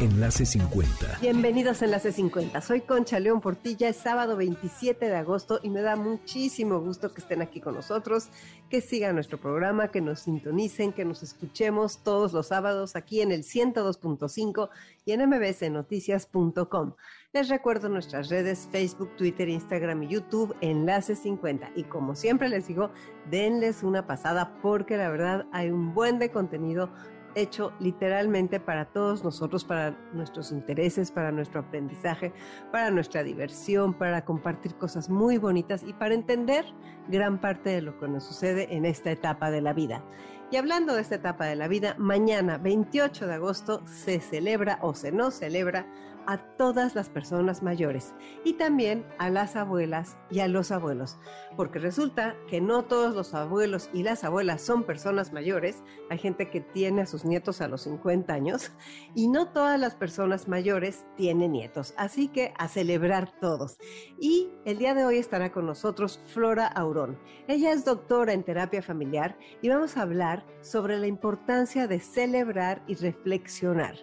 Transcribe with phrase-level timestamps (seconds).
[0.00, 1.18] Enlace 50.
[1.20, 2.60] Bienvenidos a Enlace 50.
[2.62, 7.20] Soy Concha León Portilla, es sábado 27 de agosto y me da muchísimo gusto que
[7.20, 8.26] estén aquí con nosotros,
[8.68, 13.30] que sigan nuestro programa, que nos sintonicen, que nos escuchemos todos los sábados aquí en
[13.30, 14.68] el 102.5
[15.04, 16.94] y en mbsnoticias.com.
[17.32, 21.70] Les recuerdo nuestras redes Facebook, Twitter, Instagram y YouTube, Enlace 50.
[21.76, 22.90] Y como siempre les digo,
[23.30, 26.90] denles una pasada porque la verdad hay un buen de contenido
[27.34, 32.32] hecho literalmente para todos nosotros, para nuestros intereses, para nuestro aprendizaje,
[32.72, 36.64] para nuestra diversión, para compartir cosas muy bonitas y para entender
[37.08, 40.04] gran parte de lo que nos sucede en esta etapa de la vida.
[40.50, 44.94] Y hablando de esta etapa de la vida, mañana 28 de agosto se celebra o
[44.94, 45.86] se no celebra
[46.26, 51.18] a todas las personas mayores y también a las abuelas y a los abuelos,
[51.56, 56.50] porque resulta que no todos los abuelos y las abuelas son personas mayores, hay gente
[56.50, 58.72] que tiene a sus nietos a los 50 años
[59.14, 63.78] y no todas las personas mayores tienen nietos, así que a celebrar todos.
[64.18, 67.18] Y el día de hoy estará con nosotros Flora Aurón.
[67.48, 72.82] Ella es doctora en terapia familiar y vamos a hablar sobre la importancia de celebrar
[72.86, 73.96] y reflexionar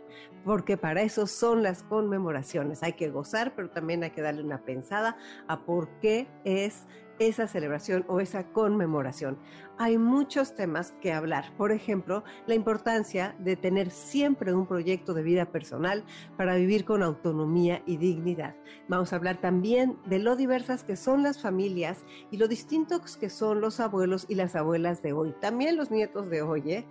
[0.43, 2.83] porque para eso son las conmemoraciones.
[2.83, 6.87] Hay que gozar, pero también hay que darle una pensada a por qué es
[7.19, 9.37] esa celebración o esa conmemoración.
[9.77, 11.51] Hay muchos temas que hablar.
[11.57, 16.03] Por ejemplo, la importancia de tener siempre un proyecto de vida personal
[16.37, 18.55] para vivir con autonomía y dignidad.
[18.87, 23.29] Vamos a hablar también de lo diversas que son las familias y lo distintos que
[23.29, 25.33] son los abuelos y las abuelas de hoy.
[25.41, 26.71] También los nietos de hoy.
[26.71, 26.85] ¿eh?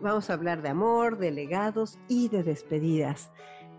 [0.00, 3.30] Vamos a hablar de amor, de legados y de despedidas.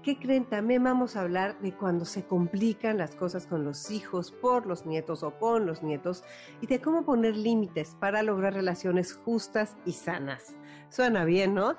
[0.03, 0.45] ¿Qué creen?
[0.45, 4.85] También vamos a hablar de cuando se complican las cosas con los hijos, por los
[4.85, 6.23] nietos o con los nietos,
[6.61, 10.55] y de cómo poner límites para lograr relaciones justas y sanas.
[10.89, 11.77] Suena bien, ¿no?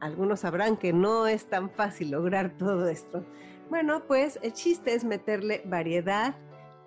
[0.00, 3.24] Algunos sabrán que no es tan fácil lograr todo esto.
[3.68, 6.34] Bueno, pues el chiste es meterle variedad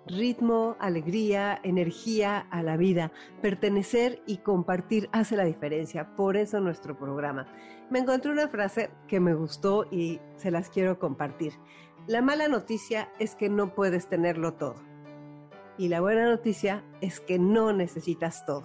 [0.08, 3.12] ritmo, alegría, energía a la vida.
[3.40, 6.16] Pertenecer y compartir hace la diferencia.
[6.16, 7.46] Por eso nuestro programa.
[7.90, 11.54] Me encontré una frase que me gustó y se las quiero compartir.
[12.06, 14.76] La mala noticia es que no puedes tenerlo todo.
[15.78, 18.64] Y la buena noticia es que no necesitas todo.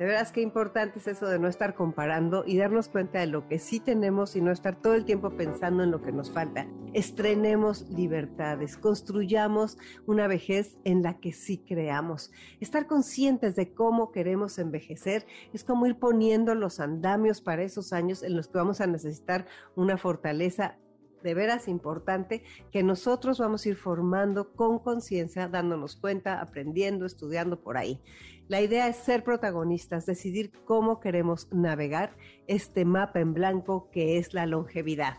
[0.00, 3.46] De veras qué importante es eso de no estar comparando y darnos cuenta de lo
[3.48, 6.66] que sí tenemos y no estar todo el tiempo pensando en lo que nos falta.
[6.94, 12.32] Estrenemos libertades, construyamos una vejez en la que sí creamos.
[12.60, 18.22] Estar conscientes de cómo queremos envejecer es como ir poniendo los andamios para esos años
[18.22, 19.44] en los que vamos a necesitar
[19.76, 20.78] una fortaleza
[21.22, 27.60] de veras importante que nosotros vamos a ir formando con conciencia, dándonos cuenta, aprendiendo, estudiando
[27.60, 28.00] por ahí.
[28.48, 32.16] La idea es ser protagonistas, decidir cómo queremos navegar
[32.48, 35.18] este mapa en blanco que es la longevidad.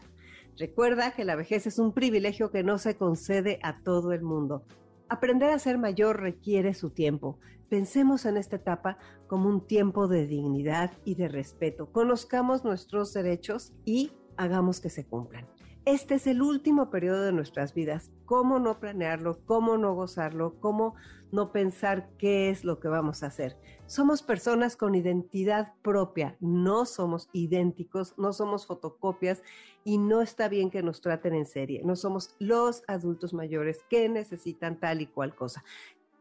[0.58, 4.66] Recuerda que la vejez es un privilegio que no se concede a todo el mundo.
[5.08, 7.40] Aprender a ser mayor requiere su tiempo.
[7.70, 8.98] Pensemos en esta etapa
[9.28, 11.90] como un tiempo de dignidad y de respeto.
[11.92, 15.48] Conozcamos nuestros derechos y hagamos que se cumplan.
[15.86, 18.12] Este es el último periodo de nuestras vidas.
[18.26, 19.40] ¿Cómo no planearlo?
[19.48, 20.60] ¿Cómo no gozarlo?
[20.60, 20.94] ¿Cómo
[21.32, 23.58] no pensar qué es lo que vamos a hacer?
[23.88, 29.42] Somos personas con identidad propia, no somos idénticos, no somos fotocopias
[29.84, 31.82] y no está bien que nos traten en serie.
[31.84, 35.64] No somos los adultos mayores que necesitan tal y cual cosa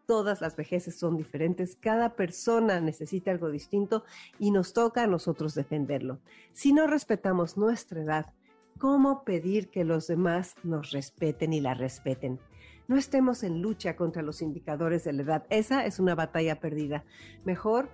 [0.07, 4.03] todas las vejeces son diferentes, cada persona necesita algo distinto
[4.41, 6.19] y nos toca a nosotros defenderlo.
[6.53, 8.35] Si no respetamos nuestra edad,
[8.81, 12.41] ¿Cómo pedir que los demás nos respeten y la respeten?
[12.89, 15.47] No estemos en lucha contra los indicadores de la edad.
[15.51, 17.05] Esa es una batalla perdida.
[17.45, 17.91] Mejor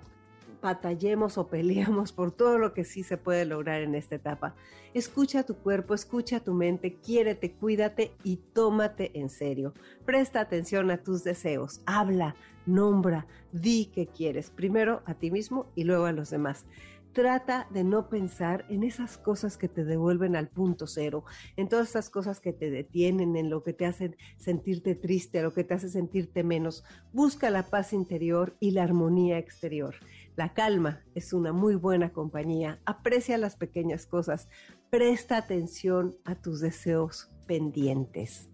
[0.63, 4.55] batallemos o peleemos por todo lo que sí se puede lograr en esta etapa.
[4.95, 9.75] Escucha tu cuerpo, escucha tu mente, quiérete, cuídate y tómate en serio.
[10.05, 15.83] Presta atención a tus deseos, habla, nombra, di que quieres, primero a ti mismo y
[15.83, 16.65] luego a los demás.
[17.17, 21.25] Trata de no pensar en esas cosas que te devuelven al punto cero,
[21.57, 25.55] en todas esas cosas que te detienen, en lo que te hacen sentirte triste, lo
[25.55, 26.85] que te hace sentirte menos.
[27.15, 29.95] Busca la paz interior y la armonía exterior.
[30.37, 32.83] La calma es una muy buena compañía.
[32.85, 34.51] Aprecia las pequeñas cosas.
[34.91, 38.51] Presta atención a tus deseos pendientes.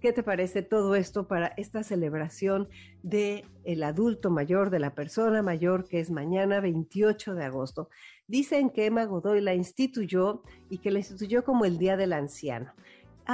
[0.00, 2.70] ¿Qué te parece todo esto para esta celebración
[3.02, 7.90] de el adulto mayor, de la persona mayor, que es mañana 28 de agosto?
[8.26, 12.72] Dicen que Emma Godoy la instituyó y que la instituyó como el Día del Anciano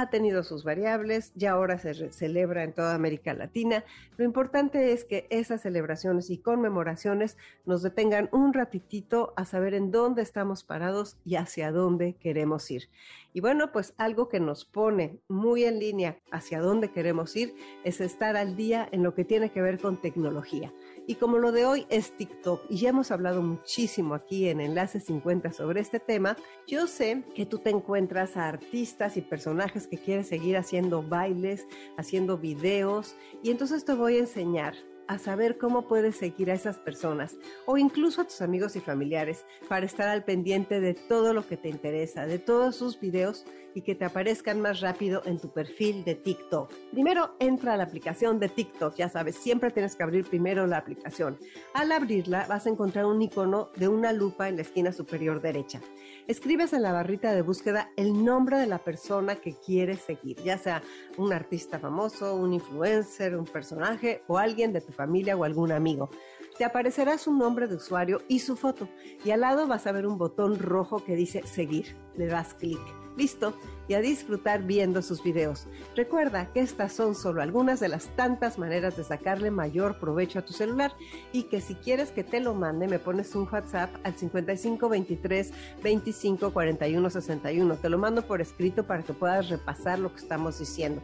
[0.01, 3.83] ha tenido sus variables, ya ahora se celebra en toda América Latina.
[4.17, 9.91] Lo importante es que esas celebraciones y conmemoraciones nos detengan un ratitito a saber en
[9.91, 12.89] dónde estamos parados y hacia dónde queremos ir.
[13.33, 17.53] Y bueno, pues algo que nos pone muy en línea hacia dónde queremos ir
[17.83, 20.73] es estar al día en lo que tiene que ver con tecnología.
[21.09, 24.99] Y como lo de hoy es TikTok y ya hemos hablado muchísimo aquí en Enlace
[24.99, 26.35] 50 sobre este tema,
[26.67, 31.65] yo sé que tú te encuentras a artistas y personajes que quieres seguir haciendo bailes,
[31.97, 34.75] haciendo videos y entonces te voy a enseñar
[35.07, 39.45] a saber cómo puedes seguir a esas personas o incluso a tus amigos y familiares
[39.67, 43.81] para estar al pendiente de todo lo que te interesa, de todos sus videos y
[43.81, 46.73] que te aparezcan más rápido en tu perfil de TikTok.
[46.91, 50.77] Primero entra a la aplicación de TikTok, ya sabes, siempre tienes que abrir primero la
[50.77, 51.37] aplicación.
[51.73, 55.79] Al abrirla vas a encontrar un icono de una lupa en la esquina superior derecha.
[56.27, 60.57] Escribes en la barrita de búsqueda el nombre de la persona que quieres seguir, ya
[60.57, 60.83] sea
[61.15, 66.09] un artista famoso, un influencer, un personaje o alguien de tu familia o algún amigo
[66.57, 68.89] te aparecerá su nombre de usuario y su foto.
[69.23, 71.95] Y al lado vas a ver un botón rojo que dice seguir.
[72.15, 72.79] Le das clic.
[73.15, 73.55] Listo,
[73.87, 75.65] y a disfrutar viendo sus videos.
[75.95, 80.45] Recuerda que estas son solo algunas de las tantas maneras de sacarle mayor provecho a
[80.45, 80.93] tu celular
[81.31, 85.53] y que si quieres que te lo mande me pones un WhatsApp al 55 23
[85.81, 87.75] 25 41 61.
[87.77, 91.01] Te lo mando por escrito para que puedas repasar lo que estamos diciendo.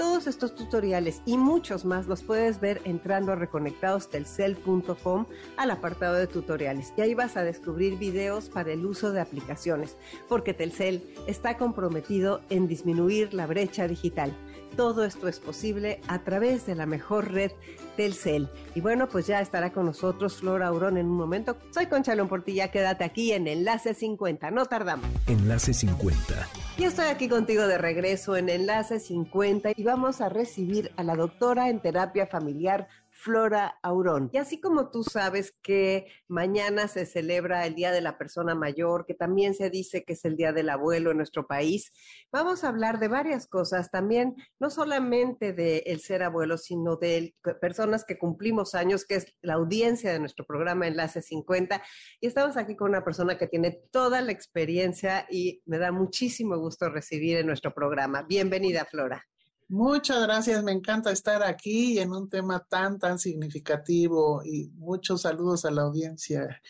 [0.00, 5.26] Todos estos tutoriales y muchos más los puedes ver entrando a reconectadostelcel.com
[5.58, 9.98] al apartado de tutoriales y ahí vas a descubrir videos para el uso de aplicaciones,
[10.26, 14.34] porque Telcel está comprometido en disminuir la brecha digital.
[14.76, 17.52] Todo esto es posible a través de la mejor red
[17.96, 18.48] Telcel.
[18.74, 21.56] Y bueno, pues ya estará con nosotros Flora Aurón en un momento.
[21.70, 25.06] Soy Concha León Portilla, quédate aquí en Enlace 50, no tardamos.
[25.26, 26.48] Enlace 50.
[26.78, 31.14] Y estoy aquí contigo de regreso en Enlace 50 y vamos a recibir a la
[31.14, 32.88] doctora en terapia familiar
[33.20, 34.30] Flora Aurón.
[34.32, 39.04] Y así como tú sabes que mañana se celebra el Día de la Persona Mayor,
[39.04, 41.92] que también se dice que es el Día del Abuelo en nuestro país,
[42.32, 47.34] vamos a hablar de varias cosas también, no solamente de el ser abuelo, sino de
[47.60, 51.82] personas que cumplimos años, que es la audiencia de nuestro programa Enlace 50.
[52.20, 56.56] Y estamos aquí con una persona que tiene toda la experiencia y me da muchísimo
[56.56, 58.22] gusto recibir en nuestro programa.
[58.22, 59.26] Bienvenida, Flora.
[59.70, 65.64] Muchas gracias, me encanta estar aquí en un tema tan, tan significativo y muchos saludos
[65.64, 66.60] a la audiencia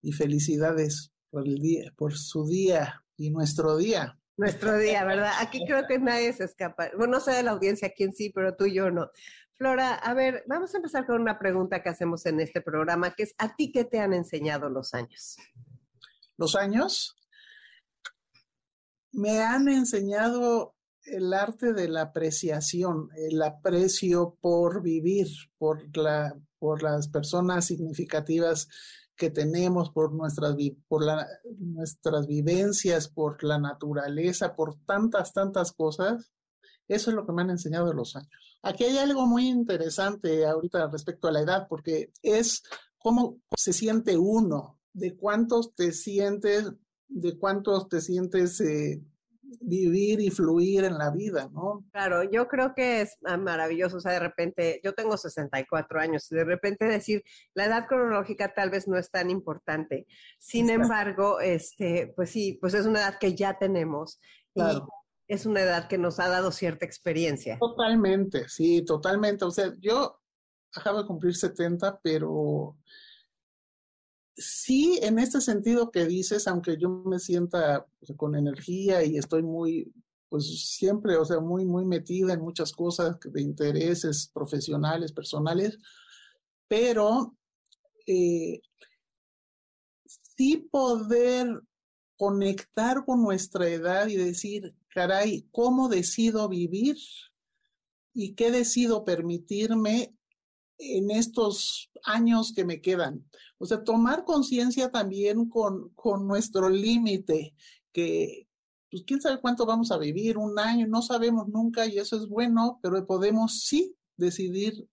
[0.00, 4.18] y felicidades por el día, por su día y nuestro día.
[4.38, 5.32] Nuestro día, ¿verdad?
[5.40, 6.88] Aquí creo que nadie se escapa.
[6.96, 9.10] Bueno, no sé de la audiencia quién sí, pero tú y yo no.
[9.58, 13.24] Flora, a ver, vamos a empezar con una pregunta que hacemos en este programa, que
[13.24, 15.36] es, ¿a ti qué te han enseñado los años?
[16.38, 17.14] ¿Los años?
[19.12, 20.77] Me han enseñado
[21.10, 25.28] el arte de la apreciación, el aprecio por vivir,
[25.58, 28.68] por, la, por las personas significativas
[29.16, 30.54] que tenemos, por nuestras,
[30.86, 31.02] por
[31.58, 36.32] nuestras vivencias, por la naturaleza, por tantas, tantas cosas.
[36.86, 38.58] Eso es lo que me han enseñado los años.
[38.62, 42.62] Aquí hay algo muy interesante ahorita respecto a la edad, porque es
[42.98, 46.72] cómo se siente uno, de cuántos te sientes,
[47.08, 49.02] de cuántos te sientes eh,
[49.60, 51.84] vivir y fluir en la vida, ¿no?
[51.92, 56.44] Claro, yo creo que es maravilloso, o sea, de repente, yo tengo 64 años, de
[56.44, 57.22] repente decir,
[57.54, 60.06] la edad cronológica tal vez no es tan importante.
[60.38, 64.20] Sin embargo, este, pues sí, pues es una edad que ya tenemos.
[64.54, 64.88] Claro.
[65.26, 67.58] Y es una edad que nos ha dado cierta experiencia.
[67.58, 69.44] Totalmente, sí, totalmente.
[69.44, 70.20] O sea, yo
[70.74, 72.76] acabo de cumplir 70, pero
[74.38, 79.42] sí, en este sentido que dices, aunque yo me sienta pues, con energía y estoy
[79.42, 79.92] muy,
[80.28, 85.78] pues siempre, o sea, muy, muy metida en muchas cosas de intereses profesionales, personales,
[86.68, 87.36] pero
[88.06, 88.60] eh,
[90.36, 91.60] sí poder
[92.16, 96.96] conectar con nuestra edad y decir, caray, ¿cómo decido vivir?
[98.14, 100.14] ¿Y qué decido permitirme
[100.78, 103.24] en estos años que me quedan.
[103.58, 107.54] O sea, tomar conciencia también con, con nuestro límite,
[107.92, 108.48] que
[108.90, 112.26] pues quién sabe cuánto vamos a vivir, un año, no sabemos nunca y eso es
[112.28, 114.88] bueno, pero podemos sí decidir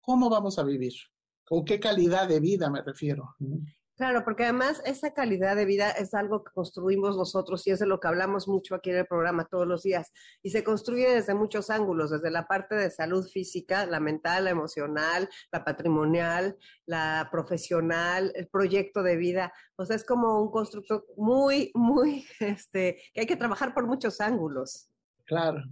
[0.00, 0.92] cómo vamos a vivir,
[1.44, 3.34] con qué calidad de vida me refiero.
[3.96, 7.86] Claro, porque además esa calidad de vida es algo que construimos nosotros y es de
[7.86, 10.12] lo que hablamos mucho aquí en el programa todos los días.
[10.42, 14.50] Y se construye desde muchos ángulos, desde la parte de salud física, la mental, la
[14.50, 19.50] emocional, la patrimonial, la profesional, el proyecto de vida.
[19.76, 24.20] O sea, es como un constructo muy, muy, este, que hay que trabajar por muchos
[24.20, 24.90] ángulos.
[25.24, 25.62] Claro,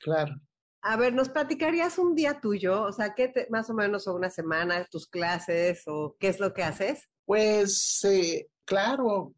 [0.00, 0.34] claro.
[0.82, 2.82] A ver, ¿nos platicarías un día tuyo?
[2.82, 6.52] O sea, ¿qué más o menos o una semana, tus clases o qué es lo
[6.52, 7.08] que haces?
[7.26, 9.34] Pues eh, claro,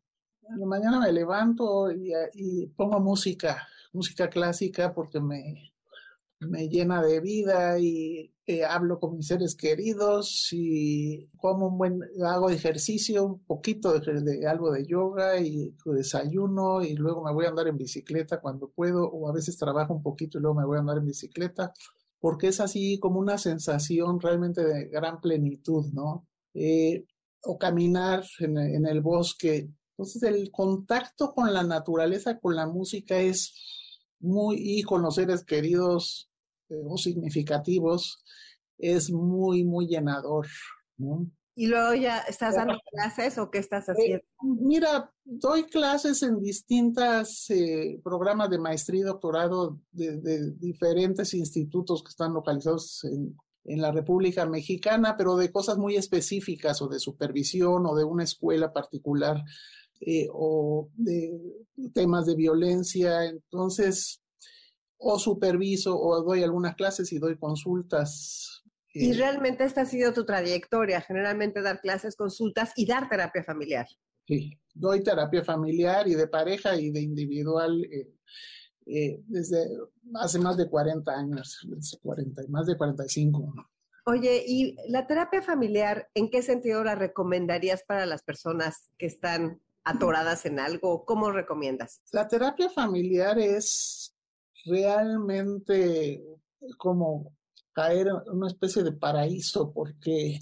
[0.65, 5.73] mañana me levanto y, pongo música, música clásica porque me,
[6.41, 12.01] me llena de vida y eh, hablo con mis seres queridos y como un buen,
[12.25, 17.49] hago ejercicio, un poquito de, algo de yoga y desayuno y luego me voy a
[17.49, 20.77] andar en bicicleta cuando puedo o a veces trabajo un poquito y luego me voy
[20.77, 21.73] a andar en bicicleta
[22.21, 26.27] porque es así como una sensación realmente de gran plenitud, ¿no?
[26.55, 27.05] Eh,
[27.47, 29.69] o caminar en, el bosque.
[29.97, 33.55] Entonces el contacto con la naturaleza, con la música es
[34.19, 36.29] muy, y con los seres queridos
[36.69, 38.23] eh, o significativos,
[38.79, 40.47] es muy, muy llenador.
[41.55, 44.25] ¿Y luego ya estás dando clases o qué estás eh, haciendo?
[44.43, 52.03] mira, doy clases en distintos eh, programas de maestría y doctorado de, de, diferentes institutos
[52.03, 53.35] que están localizados en,
[53.67, 58.25] en la República Mexicana, pero de cosas muy específicas o de supervisión o de una
[58.25, 59.43] escuela particular
[60.01, 61.39] eh, o de
[61.95, 63.25] temas de violencia.
[63.25, 64.23] Entonces,
[64.99, 68.63] o superviso o doy algunas clases y doy consultas.
[68.93, 73.45] Y eh, realmente esta ha sido tu trayectoria, generalmente dar clases, consultas y dar terapia
[73.45, 73.87] familiar.
[74.27, 77.85] Sí, doy terapia familiar y de pareja y de individual.
[77.85, 78.13] Eh,
[78.87, 79.69] eh, desde
[80.15, 81.67] hace más de 40 años,
[82.03, 83.53] 40, más de 45.
[84.07, 89.61] Oye, ¿y la terapia familiar, en qué sentido la recomendarías para las personas que están
[89.83, 91.05] atoradas en algo?
[91.05, 92.01] ¿Cómo recomiendas?
[92.13, 94.15] La terapia familiar es
[94.65, 96.23] realmente
[96.79, 97.37] como
[97.73, 100.39] caer en una especie de paraíso, porque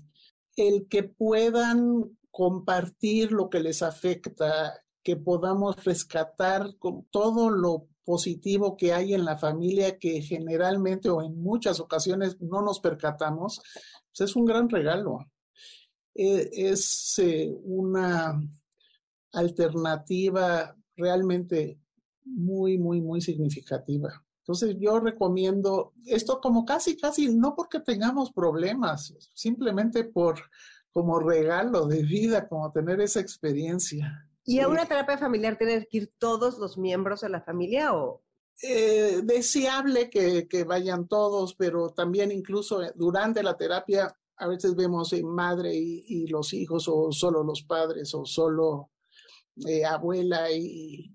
[0.57, 8.77] el que puedan compartir lo que les afecta, que podamos rescatar con todo lo positivo
[8.77, 13.63] que hay en la familia que generalmente o en muchas ocasiones no nos percatamos,
[14.11, 15.19] pues es un gran regalo.
[16.15, 18.41] E, es eh, una
[19.33, 21.81] alternativa realmente
[22.25, 24.25] muy, muy, muy significativa.
[24.41, 30.39] Entonces yo recomiendo esto como casi, casi, no porque tengamos problemas, simplemente por
[30.93, 34.24] como regalo de vida, como tener esa experiencia.
[34.45, 38.23] ¿Y a una terapia familiar tienen que ir todos los miembros de la familia o...?
[38.63, 45.13] Eh, deseable que, que, vayan todos, pero también incluso durante la terapia a veces vemos
[45.13, 48.91] eh, madre y, los hijos o solo los padres o solo
[49.67, 51.13] eh, abuela y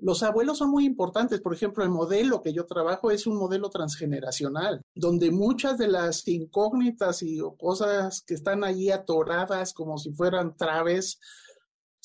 [0.00, 1.40] los abuelos son muy importantes.
[1.40, 6.26] Por ejemplo, el modelo que yo trabajo es un modelo transgeneracional, donde muchas de las
[6.28, 11.18] incógnitas y cosas que están allí atoradas como si fueran traves,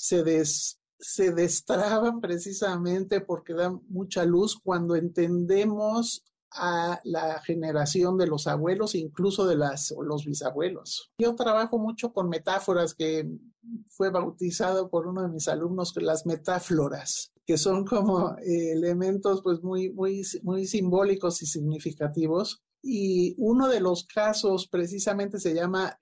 [0.03, 0.81] se, des,
[1.17, 9.47] destraban precisamente porque dan mucha luz cuando entendemos a la generación de los abuelos, incluso
[9.47, 11.09] de las, los bisabuelos.
[11.17, 13.27] Yo trabajo mucho con metáforas que
[13.87, 19.63] fue bautizado por uno de mis alumnos las metáforas, que son como eh, elementos pues
[19.63, 22.61] muy, muy, muy simbólicos y significativos.
[22.83, 25.97] Y uno de los casos precisamente se llama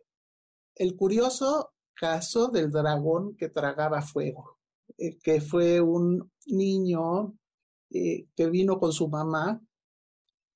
[0.75, 4.57] el curioso caso del dragón que tragaba fuego,
[4.97, 7.37] eh, que fue un niño
[7.91, 9.61] eh, que vino con su mamá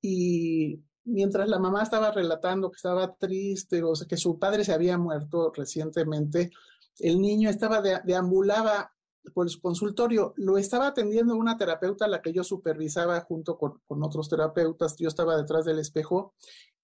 [0.01, 4.97] y mientras la mamá estaba relatando que estaba triste o que su padre se había
[4.97, 6.49] muerto recientemente,
[6.97, 8.91] el niño estaba deambulaba
[9.31, 14.29] por su consultorio, lo estaba atendiendo una terapeuta la que yo supervisaba junto con otros
[14.29, 16.33] terapeutas, yo estaba detrás del espejo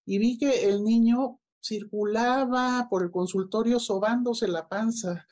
[0.06, 5.28] y vi que el niño circulaba por el consultorio sobándose la panza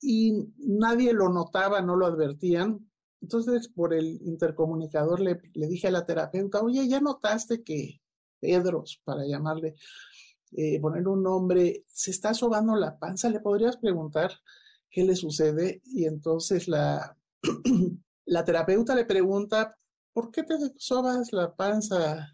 [0.00, 2.90] y nadie lo notaba, no lo advertían.
[3.20, 8.00] Entonces, por el intercomunicador le, le dije a la terapeuta, oye, ¿ya notaste que
[8.38, 9.76] Pedros, para llamarle,
[10.52, 13.30] eh, poner un nombre, se está sobando la panza?
[13.30, 14.32] ¿Le podrías preguntar
[14.90, 15.80] qué le sucede?
[15.84, 17.16] Y entonces la,
[18.26, 19.78] la terapeuta le pregunta,
[20.12, 22.28] ¿por qué te sobas la panza,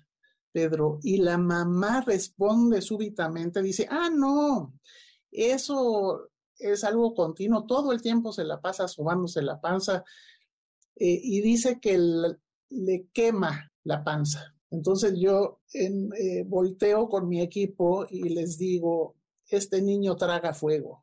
[0.53, 4.75] Pedro, y la mamá responde súbitamente, dice, ah, no,
[5.31, 10.05] eso es algo continuo, todo el tiempo se la pasa sobándose la panza
[10.97, 11.99] eh, y dice que
[12.69, 14.55] le quema la panza.
[14.71, 19.17] Entonces yo en, eh, volteo con mi equipo y les digo,
[19.49, 21.03] este niño traga fuego.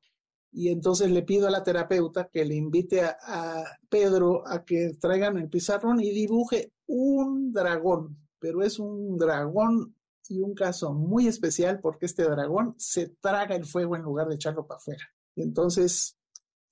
[0.52, 5.38] Y entonces le pido a la terapeuta que le invite a, Pedro a que traigan
[5.38, 9.96] el pizarrón y dibuje un dragón, pero es un dragón
[10.30, 14.36] y un caso muy especial porque este dragón se traga el fuego en lugar de
[14.36, 15.04] echarlo para afuera.
[15.36, 16.18] Entonces,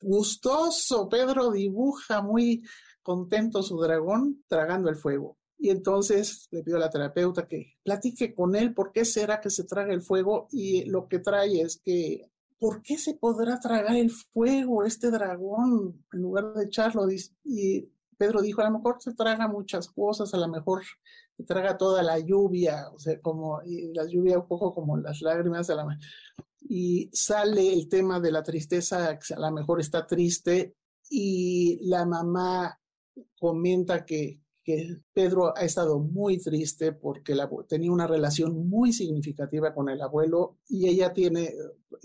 [0.02, 2.64] gustoso, Pedro dibuja muy
[3.02, 5.38] contento su dragón tragando el fuego.
[5.58, 9.50] Y entonces le pido a la terapeuta que platique con él por qué será que
[9.50, 12.30] se traga el fuego y lo que trae es que
[12.60, 17.08] ¿por qué se podrá tragar el fuego este dragón en lugar de echarlo?
[17.44, 20.82] Y Pedro dijo, a lo mejor se traga muchas cosas, a lo mejor
[21.44, 23.62] traga toda la lluvia, o sea, como
[23.94, 25.98] la lluvia un poco como las lágrimas de la
[26.68, 30.76] y sale el tema de la tristeza, que a lo mejor está triste
[31.10, 32.80] y la mamá
[33.40, 37.36] comenta que, que Pedro ha estado muy triste porque
[37.68, 41.54] tenía una relación muy significativa con el abuelo y ella tiene,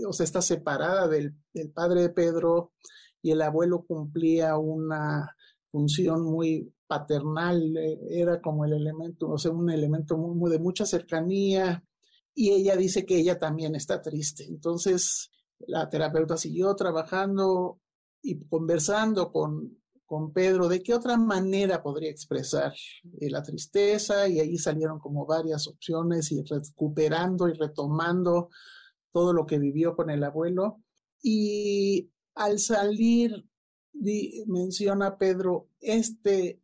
[0.06, 2.72] o sea, está separada del, del padre de Pedro
[3.22, 5.34] y el abuelo cumplía una
[5.70, 10.84] función muy paternal, eh, era como el elemento, o sea, un elemento muy, de mucha
[10.84, 11.84] cercanía,
[12.34, 14.44] y ella dice que ella también está triste.
[14.44, 15.30] Entonces,
[15.60, 17.78] la terapeuta siguió trabajando
[18.22, 22.72] y conversando con, con Pedro de qué otra manera podría expresar
[23.20, 28.48] eh, la tristeza, y ahí salieron como varias opciones y recuperando y retomando
[29.12, 30.82] todo lo que vivió con el abuelo.
[31.22, 33.46] Y al salir
[34.46, 36.59] menciona Pedro, este,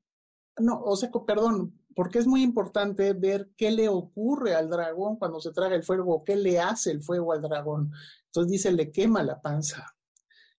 [0.59, 5.41] no, o sea, perdón, porque es muy importante ver qué le ocurre al dragón cuando
[5.41, 7.93] se traga el fuego, qué le hace el fuego al dragón.
[8.27, 9.95] Entonces dice, le quema la panza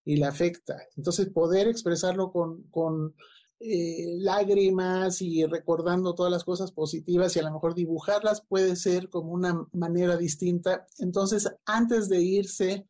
[0.04, 0.82] y le afecta.
[0.96, 3.14] Entonces poder expresarlo con, con
[3.60, 9.10] eh, lágrimas y recordando todas las cosas positivas y a lo mejor dibujarlas puede ser
[9.10, 10.88] como una manera distinta.
[11.00, 12.88] Entonces, antes de irse,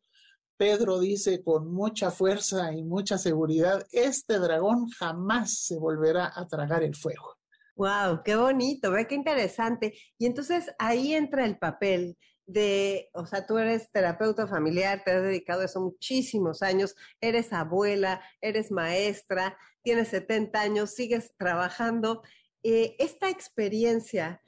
[0.58, 6.82] Pedro dice con mucha fuerza y mucha seguridad, este dragón jamás se volverá a tragar
[6.82, 7.36] el fuego.
[7.76, 9.94] Wow, qué bonito, ve qué interesante.
[10.18, 15.22] Y entonces ahí entra el papel de, o sea, tú eres terapeuta familiar, te has
[15.22, 22.22] dedicado a eso muchísimos años, eres abuela, eres maestra, tienes 70 años, sigues trabajando.
[22.64, 24.42] Eh, esta experiencia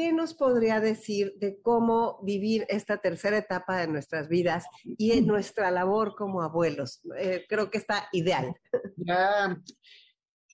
[0.00, 5.26] ¿qué nos podría decir de cómo vivir esta tercera etapa de nuestras vidas y en
[5.26, 7.02] nuestra labor como abuelos?
[7.18, 8.54] Eh, creo que está ideal.
[8.96, 9.60] Ya.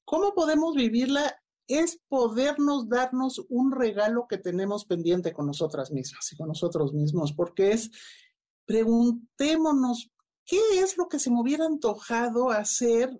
[0.04, 1.40] ¿Cómo podemos vivirla?
[1.68, 7.32] Es podernos darnos un regalo que tenemos pendiente con nosotras mismas y con nosotros mismos,
[7.32, 7.92] porque es,
[8.64, 10.10] preguntémonos,
[10.44, 13.16] ¿qué es lo que se me hubiera antojado hacer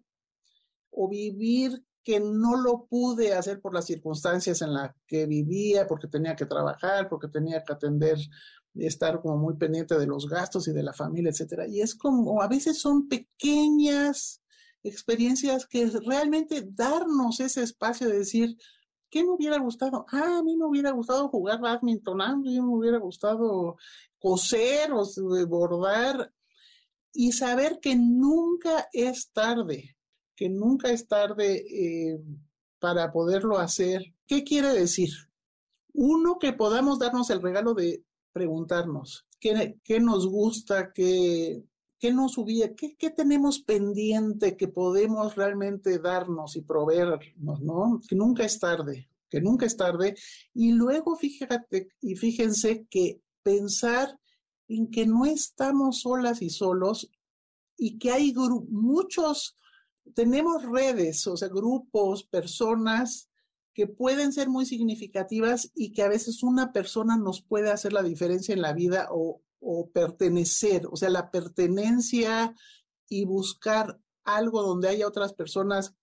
[0.91, 6.07] o vivir que no lo pude hacer por las circunstancias en las que vivía, porque
[6.07, 8.16] tenía que trabajar, porque tenía que atender,
[8.77, 11.66] estar como muy pendiente de los gastos y de la familia, etcétera.
[11.66, 14.40] Y es como, a veces son pequeñas
[14.85, 18.57] experiencias que realmente darnos ese espacio de decir,
[19.11, 20.07] ¿qué me hubiera gustado?
[20.12, 23.79] Ah, a mí me hubiera gustado jugar badminton, a mí me hubiera gustado
[24.21, 25.05] coser o
[25.49, 26.33] bordar
[27.12, 29.96] y saber que nunca es tarde
[30.37, 32.20] que nunca es tarde eh,
[32.79, 34.14] para poderlo hacer.
[34.27, 35.11] ¿Qué quiere decir?
[35.94, 41.64] Uno, que podamos darnos el regalo de preguntarnos qué, qué nos gusta, qué,
[41.99, 48.01] qué nos subía, qué, qué, tenemos pendiente que podemos realmente darnos y proveernos, ¿no?
[48.07, 50.14] Que nunca es tarde, que nunca es tarde.
[50.53, 54.18] Y luego fíjate y fíjense que pensar
[54.68, 57.11] en que no estamos solas y solos
[57.77, 58.35] y que hay
[58.68, 59.57] muchos
[60.14, 63.29] tenemos redes, o sea, grupos, personas
[63.75, 68.03] que pueden ser muy significativas y que a veces una persona nos puede hacer la
[68.03, 69.42] diferencia en la vida o,
[69.92, 72.55] pertenecer, o sea, la pertenencia
[73.09, 75.95] y buscar algo donde haya otras personas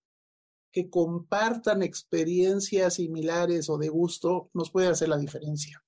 [0.70, 5.82] que compartan experiencias similares o de gusto, nos puede hacer la diferencia.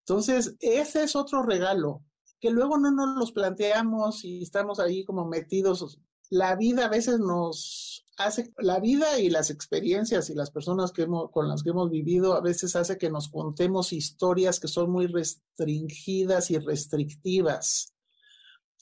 [0.00, 2.04] Entonces, ese es otro regalo,
[2.40, 5.98] que luego no nos los planteamos y estamos ahí como metidos
[6.30, 11.06] la vida a veces nos hace, la vida y las experiencias y las personas que
[11.06, 15.06] con las que hemos vivido a veces hace que nos contemos historias que son muy
[15.06, 17.94] restringidas y restrictivas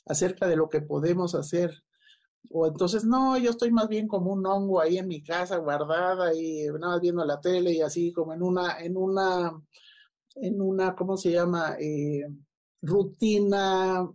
[0.06, 1.82] acerca de lo que podemos hacer.
[2.50, 6.32] O entonces, no, yo estoy más bien como un hongo ahí en mi casa guardada
[6.32, 9.52] y nada más viendo la tele y así como en una, en una,
[10.36, 11.76] en una, ¿cómo se llama?
[11.80, 12.24] Eh,
[12.82, 14.08] rutina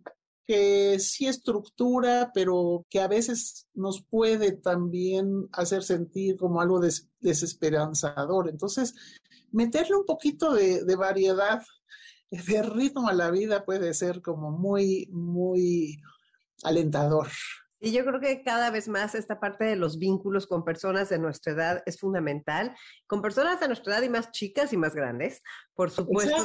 [0.51, 6.81] que sí estructura, pero que a veces nos puede también hacer sentir como algo
[7.21, 8.49] desesperanzador.
[8.49, 8.93] Entonces,
[9.53, 11.61] meterle un poquito de, variedad,
[12.31, 16.01] de ritmo a la vida puede ser como muy, muy
[16.63, 17.29] alentador.
[17.83, 21.17] Y yo creo que cada vez más esta parte de los vínculos con personas de
[21.17, 22.75] nuestra edad es fundamental,
[23.07, 25.41] con personas de nuestra edad y más chicas y más grandes,
[25.73, 26.35] por supuesto,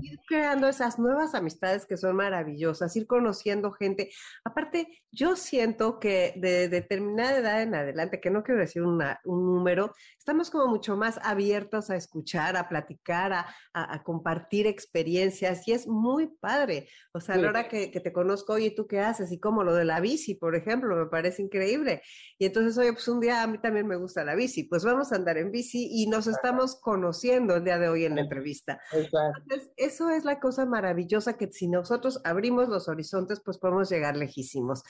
[0.00, 4.10] ir creando esas nuevas amistades que son maravillosas, ir conociendo gente.
[4.42, 9.92] Aparte, yo siento que de determinada edad en adelante, que no quiero decir un número,
[10.18, 15.86] estamos como mucho más abiertos a escuchar, a platicar, a, a, compartir experiencias y es
[15.86, 16.88] muy padre.
[17.12, 19.30] O sea, a la hora que, que te conozco, oye, ¿tú qué haces?
[19.30, 22.02] Y como lo de la bici, por ejemplo me parece increíble.
[22.38, 25.10] Y entonces, oye, pues un día a mí también me gusta la bici, pues vamos
[25.10, 28.78] a andar en bici y nos estamos conociendo el día de hoy en la entrevista.
[28.92, 34.16] Entonces, eso es la cosa maravillosa que si nosotros abrimos los horizontes, pues podemos llegar
[34.16, 34.84] lejísimos.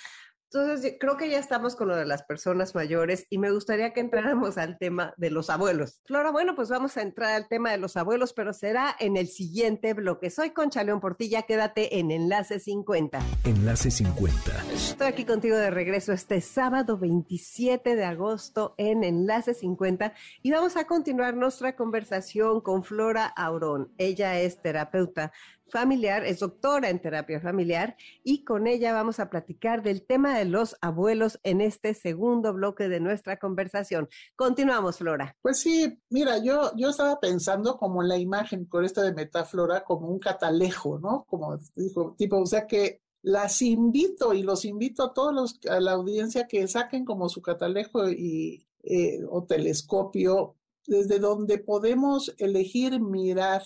[0.53, 4.01] Entonces, creo que ya estamos con lo de las personas mayores y me gustaría que
[4.01, 6.01] entráramos al tema de los abuelos.
[6.05, 9.27] Flora, bueno, pues vamos a entrar al tema de los abuelos, pero será en el
[9.27, 10.31] siguiente bloque.
[10.31, 13.19] Soy Concha León Portilla, quédate en Enlace 50.
[13.45, 14.65] Enlace 50.
[14.73, 20.77] Estoy aquí contigo de regreso este sábado 27 de agosto en Enlace 50 y vamos
[20.77, 23.93] a continuar nuestra conversación con Flora Aurón.
[23.99, 25.33] Ella es terapeuta
[25.69, 30.45] familiar, es doctora en terapia familiar y con ella vamos a platicar del tema de
[30.45, 34.09] los abuelos en este segundo bloque de nuestra conversación.
[34.37, 35.37] Continuamos, Flora.
[35.43, 40.09] Pues sí, mira, yo, yo estaba pensando como la imagen con esta de metáfora como
[40.09, 41.25] un catalejo, ¿no?
[41.29, 45.81] Como dijo, tipo, o sea que las invito y los invito a todos los, a
[45.81, 50.55] la audiencia que saquen como su catalejo y, eh, o telescopio
[50.87, 53.63] desde donde podemos elegir mirar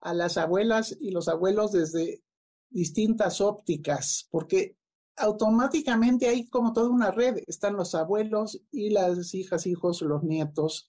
[0.00, 2.22] a las abuelas y los abuelos desde
[2.70, 4.76] distintas ópticas, porque
[5.16, 10.86] automáticamente hay como toda una red, están los abuelos y las hijas, hijos, los nietos,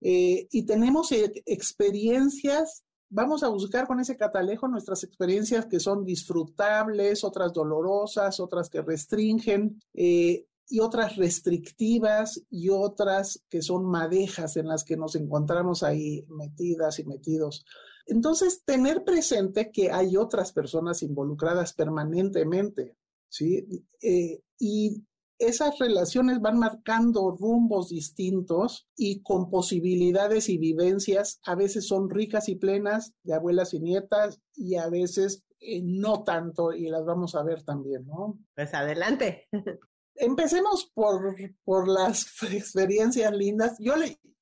[0.00, 6.04] eh, y tenemos e, experiencias, vamos a buscar con ese catalejo nuestras experiencias que son
[6.04, 14.56] disfrutables, otras dolorosas, otras que restringen, eh, y otras restrictivas y otras que son madejas
[14.56, 17.64] en las que nos encontramos ahí metidas y metidos.
[18.06, 22.96] Entonces, tener presente que hay otras personas involucradas permanentemente,
[23.28, 23.84] ¿sí?
[24.00, 25.04] Eh, y
[25.38, 32.48] esas relaciones van marcando rumbos distintos y con posibilidades y vivencias, a veces son ricas
[32.48, 37.34] y plenas de abuelas y nietas y a veces eh, no tanto y las vamos
[37.34, 38.38] a ver también, ¿no?
[38.54, 39.48] Pues adelante.
[40.18, 43.76] Empecemos por, por las experiencias lindas.
[43.78, 43.94] Yo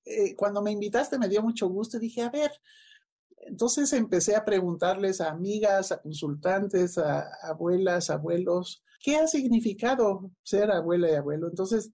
[0.05, 2.53] eh, cuando me invitaste me dio mucho gusto y dije, a ver,
[3.47, 10.71] entonces empecé a preguntarles a amigas, a consultantes, a abuelas, abuelos, ¿qué ha significado ser
[10.71, 11.49] abuela y abuelo?
[11.49, 11.93] Entonces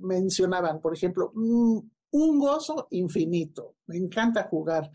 [0.00, 1.78] mencionaban, por ejemplo, mm,
[2.12, 4.90] un gozo infinito, me encanta jugar.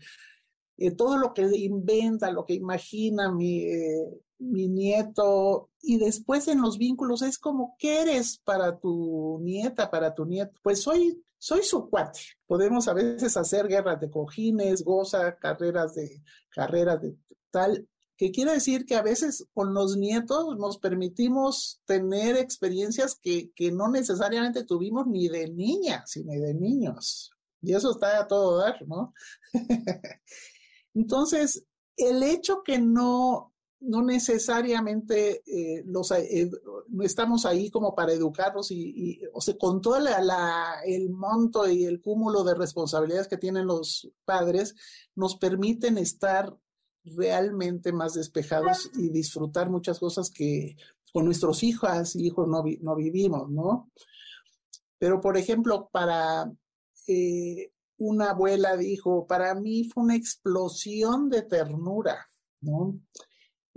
[0.78, 4.08] Eh, todo lo que inventa, lo que imagina mi, eh,
[4.40, 10.14] mi nieto, y después en los vínculos es como, ¿qué eres para tu nieta, para
[10.14, 10.58] tu nieto?
[10.62, 12.20] Pues soy soy su cuate.
[12.46, 17.16] Podemos a veces hacer guerras de cojines, goza, carreras de carreras de
[17.50, 23.50] tal, que quiere decir que a veces con los nietos nos permitimos tener experiencias que,
[23.52, 27.32] que no necesariamente tuvimos ni de niñas, ni de niños.
[27.62, 29.14] Y eso está a todo dar, ¿no?
[30.94, 31.64] Entonces,
[31.96, 33.49] el hecho que no
[33.80, 36.50] no necesariamente eh, los, eh,
[36.88, 41.84] no estamos ahí como para educarlos y, o sea, con todo la, el monto y
[41.84, 44.74] el cúmulo de responsabilidades que tienen los padres,
[45.14, 46.54] nos permiten estar
[47.04, 50.76] realmente más despejados y disfrutar muchas cosas que
[51.12, 53.90] con nuestros hijas y hijos no, no vivimos, ¿no?
[54.98, 56.52] Pero, por ejemplo, para
[57.06, 62.28] eh, una abuela dijo, para mí fue una explosión de ternura,
[62.60, 63.00] ¿no?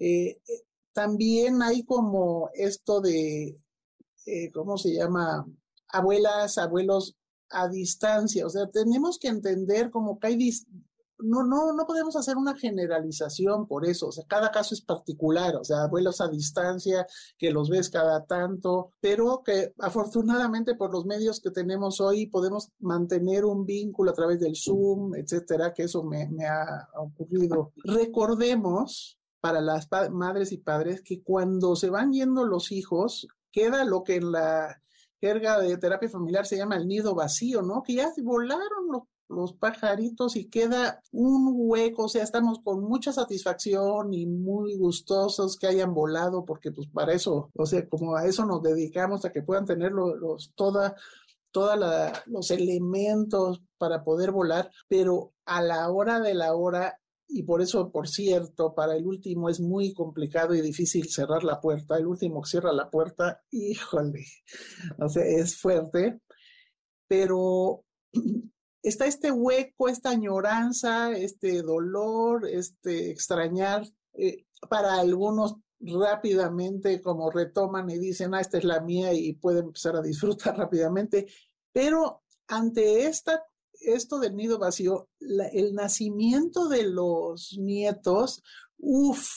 [0.03, 3.57] Eh, eh, también hay como esto de,
[4.25, 5.47] eh, ¿cómo se llama?
[5.87, 7.15] Abuelas, abuelos
[7.49, 8.45] a distancia.
[8.45, 10.51] O sea, tenemos que entender como que hay...
[11.19, 14.07] No, no, no podemos hacer una generalización por eso.
[14.07, 15.55] O sea, cada caso es particular.
[15.55, 21.05] O sea, abuelos a distancia, que los ves cada tanto, pero que afortunadamente por los
[21.05, 26.03] medios que tenemos hoy podemos mantener un vínculo a través del Zoom, etcétera, que eso
[26.03, 27.71] me, me ha ocurrido.
[27.85, 34.05] Recordemos para las madres y padres que cuando se van yendo los hijos, queda lo
[34.05, 34.81] que en la
[35.19, 37.83] jerga de terapia familiar se llama el nido vacío, ¿no?
[37.83, 43.11] Que ya volaron los, los pajaritos y queda un hueco, o sea, estamos con mucha
[43.11, 48.25] satisfacción y muy gustosos que hayan volado, porque pues para eso, o sea, como a
[48.25, 50.95] eso nos dedicamos, a que puedan tener los, toda
[51.51, 51.77] todos
[52.27, 56.97] los elementos para poder volar, pero a la hora de la hora
[57.33, 61.59] y por eso, por cierto, para el último es muy complicado y difícil cerrar la
[61.59, 61.97] puerta.
[61.97, 64.25] El último cierra la puerta, híjole,
[64.99, 66.21] o sea, es fuerte,
[67.07, 67.83] pero
[68.83, 73.83] está este hueco, esta añoranza, este dolor, este extrañar.
[74.13, 79.65] Eh, para algunos rápidamente como retoman y dicen, ah, esta es la mía y pueden
[79.65, 81.27] empezar a disfrutar rápidamente.
[81.71, 83.43] Pero ante esta,
[83.85, 88.43] esto del nido vacío, el nacimiento de los nietos,
[88.77, 89.29] uff,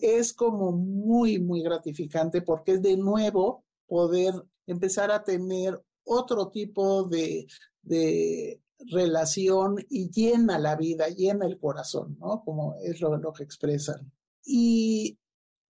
[0.00, 4.34] es como muy, muy gratificante porque es de nuevo poder
[4.66, 7.46] empezar a tener otro tipo de,
[7.82, 8.60] de
[8.90, 12.42] relación y llena la vida, llena el corazón, ¿no?
[12.44, 14.10] Como es lo, lo que expresan.
[14.44, 15.18] Y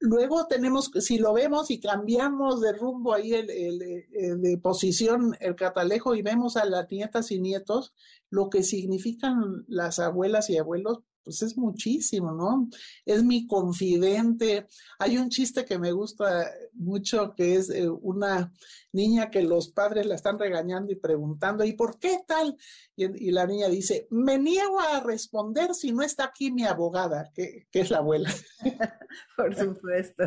[0.00, 6.14] Luego tenemos, si lo vemos y cambiamos de rumbo ahí, el, de posición, el catalejo
[6.14, 7.94] y vemos a las nietas y nietos,
[8.30, 12.68] lo que significan las abuelas y abuelos, pues es muchísimo, ¿no?
[13.04, 14.66] Es mi confidente.
[14.98, 18.52] Hay un chiste que me gusta mucho que es eh, una
[18.92, 22.56] niña que los padres la están regañando y preguntando, ¿y por qué tal?
[22.96, 27.66] Y, la niña dice, me niego a responder si no está aquí mi abogada, que,
[27.72, 28.32] es la abuela.
[29.36, 30.24] por supuesto.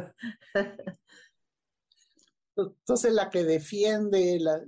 [2.56, 4.62] Entonces la que defiende, la,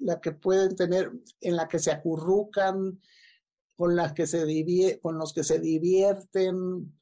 [0.00, 3.00] la, que pueden tener, en la que se acurrucan,
[3.76, 6.92] con las que se con los que se divierten,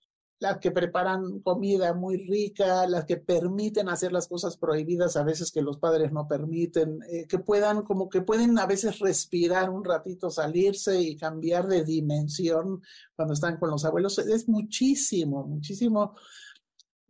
[0.40, 5.52] las que preparan comida muy rica, las que permiten hacer las cosas prohibidas a veces
[5.52, 9.84] que los padres no permiten, eh, que puedan, como que pueden a veces respirar un
[9.84, 12.82] ratito, salirse y cambiar de dimensión
[13.14, 14.18] cuando están con los abuelos.
[14.18, 16.16] Es muchísimo, muchísimo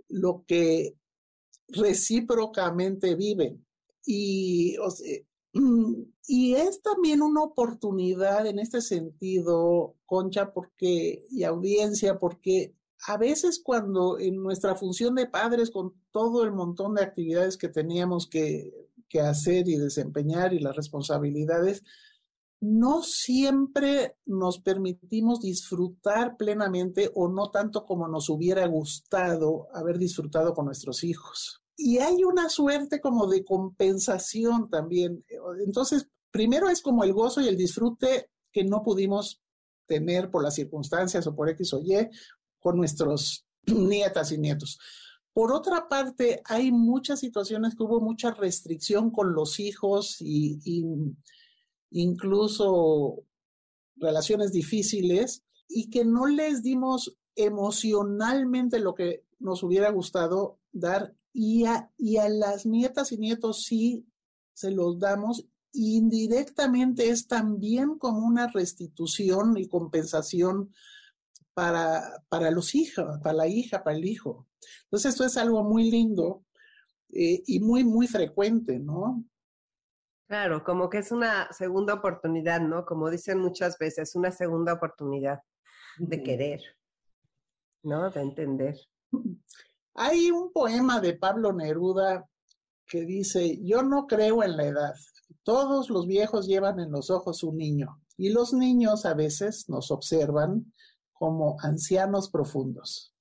[0.09, 0.97] lo que
[1.69, 3.65] recíprocamente viven.
[4.05, 4.77] Y
[5.53, 12.75] y es también una oportunidad en este sentido, Concha, porque, y audiencia, porque
[13.07, 17.69] a veces cuando en nuestra función de padres, con todo el montón de actividades que
[17.69, 18.73] teníamos que,
[19.09, 21.83] que hacer y desempeñar y las responsabilidades,
[22.61, 30.53] no siempre nos permitimos disfrutar plenamente o no tanto como nos hubiera gustado haber disfrutado
[30.53, 35.25] con nuestros hijos y hay una suerte como de compensación también.
[35.65, 39.43] Entonces, primero es como el gozo y el disfrute que no pudimos
[39.87, 42.09] tener por las circunstancias o por X o Y
[42.59, 44.79] con nuestros nietas y nietos.
[45.33, 50.85] Por otra parte, hay muchas situaciones que hubo mucha restricción con los hijos y, y
[51.93, 53.25] incluso
[53.97, 61.65] relaciones difíciles y que no les dimos emocionalmente lo que nos hubiera gustado dar y
[61.65, 64.07] a, y a las nietas y nietos sí
[64.53, 70.73] se los damos indirectamente es también como una restitución y compensación
[71.55, 74.49] para, para los hijos, para la hija, para el hijo.
[74.85, 76.45] Entonces esto es algo muy lindo
[77.11, 79.25] eh, y muy, muy frecuente, ¿no?
[80.27, 82.85] Claro, como que es una segunda oportunidad, ¿no?
[82.85, 85.41] Como dicen muchas veces, una segunda oportunidad
[85.99, 86.61] de querer,
[87.83, 88.11] ¿no?
[88.11, 88.77] De entender.
[89.95, 92.29] Hay un poema de Pablo Neruda
[92.87, 94.95] que dice, yo no creo en la edad.
[95.43, 99.91] Todos los viejos llevan en los ojos un niño y los niños a veces nos
[99.91, 100.73] observan
[101.13, 103.15] como ancianos profundos.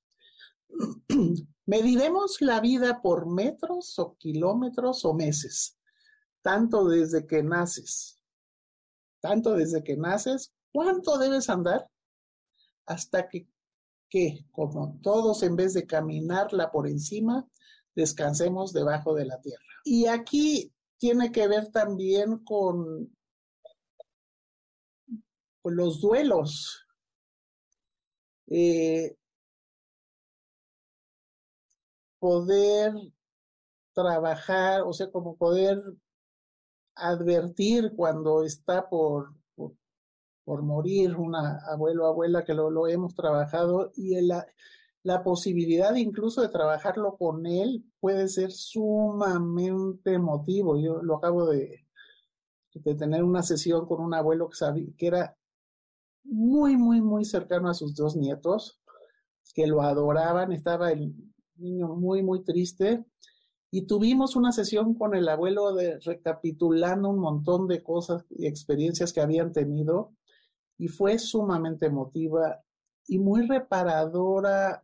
[1.65, 5.77] Mediremos la vida por metros o kilómetros o meses,
[6.41, 8.19] tanto desde que naces,
[9.19, 11.89] tanto desde que naces, ¿cuánto debes andar?
[12.85, 13.47] Hasta que
[14.09, 17.47] que, como todos, en vez de caminarla por encima,
[17.95, 19.63] descansemos debajo de la tierra.
[19.83, 23.15] Y aquí tiene que ver también con
[25.63, 26.85] los duelos.
[28.47, 29.15] Eh,
[32.19, 32.93] poder
[33.93, 35.81] trabajar, o sea, como poder
[36.95, 39.33] advertir cuando está por
[40.49, 44.47] por morir, una abuelo abuela que lo, lo hemos trabajado y la,
[45.03, 50.75] la posibilidad incluso de trabajarlo con él puede ser sumamente emotivo.
[50.79, 51.85] Yo lo acabo de,
[52.73, 55.37] de tener una sesión con un abuelo que, sabía, que era
[56.23, 58.81] muy, muy, muy cercano a sus dos nietos,
[59.53, 61.13] que lo adoraban, estaba el
[61.57, 63.05] niño muy, muy triste.
[63.69, 69.13] Y tuvimos una sesión con el abuelo de recapitulando un montón de cosas y experiencias
[69.13, 70.15] que habían tenido
[70.79, 72.63] y fue sumamente emotiva
[73.05, 74.83] y muy reparadora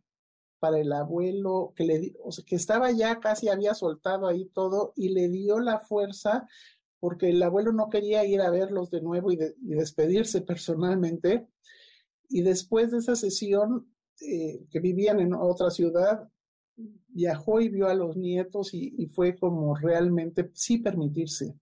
[0.60, 4.92] para el abuelo que le o sea, que estaba ya casi había soltado ahí todo
[4.94, 6.46] y le dio la fuerza
[7.00, 11.48] porque el abuelo no quería ir a verlos de nuevo y, despedirse personalmente
[12.28, 16.28] Y después de esa sesión, eh, que vivían en otra ciudad,
[17.08, 21.54] viajó y vio a los nietos y, fue como realmente sí permitirse.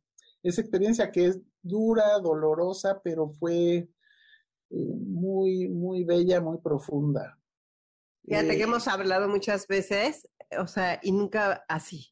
[0.43, 3.89] Esa experiencia que es dura, dolorosa, pero fue
[4.71, 7.39] muy, muy bella, muy profunda.
[8.27, 12.11] Fíjate que eh, hemos hablado muchas veces, o sea, y nunca así.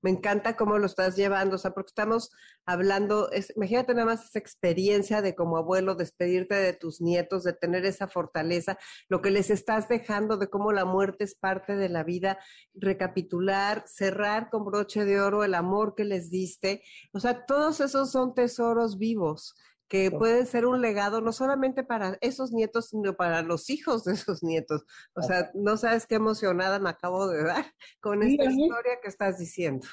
[0.00, 2.30] Me encanta cómo lo estás llevando, o sea, porque estamos
[2.64, 7.52] hablando, es, imagínate nada más esa experiencia de como abuelo despedirte de tus nietos, de
[7.52, 11.88] tener esa fortaleza, lo que les estás dejando de cómo la muerte es parte de
[11.88, 12.38] la vida,
[12.74, 16.80] recapitular, cerrar con broche de oro el amor que les diste,
[17.12, 19.56] o sea, todos esos son tesoros vivos
[19.88, 24.12] que pueden ser un legado no solamente para esos nietos, sino para los hijos de
[24.12, 24.84] esos nietos.
[25.14, 27.64] O sea, no sabes qué emocionada me acabo de dar
[28.00, 29.86] con esta historia que estás diciendo.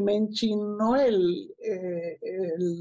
[0.00, 2.18] Me enchinó el, eh,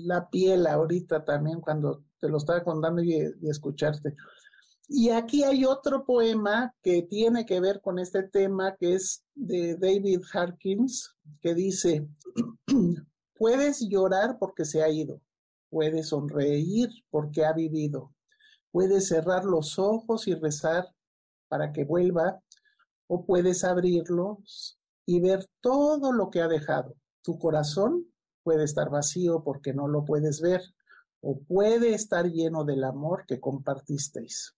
[0.06, 4.16] la piel ahorita también cuando te lo estaba contando y, y escucharte.
[4.94, 9.78] Y aquí hay otro poema que tiene que ver con este tema, que es de
[9.78, 12.08] David Harkins, que dice,
[13.36, 15.22] puedes llorar porque se ha ido,
[15.72, 18.14] puede sonreír porque ha vivido,
[18.72, 20.94] puede cerrar los ojos y rezar
[21.48, 22.42] para que vuelva,
[23.08, 26.96] o puedes abrirlos y ver todo lo que ha dejado.
[27.24, 28.06] Tu corazón
[28.44, 30.62] puede estar vacío porque no lo puedes ver,
[31.22, 34.56] o puede estar lleno del amor que compartisteis.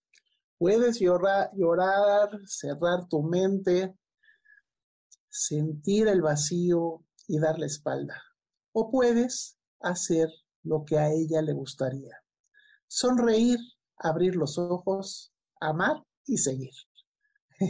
[0.57, 3.95] Puedes llorar, llorar, cerrar tu mente,
[5.29, 8.21] sentir el vacío y dar la espalda.
[8.71, 10.29] O puedes hacer
[10.63, 12.17] lo que a ella le gustaría.
[12.87, 13.59] Sonreír,
[13.97, 16.73] abrir los ojos, amar y seguir.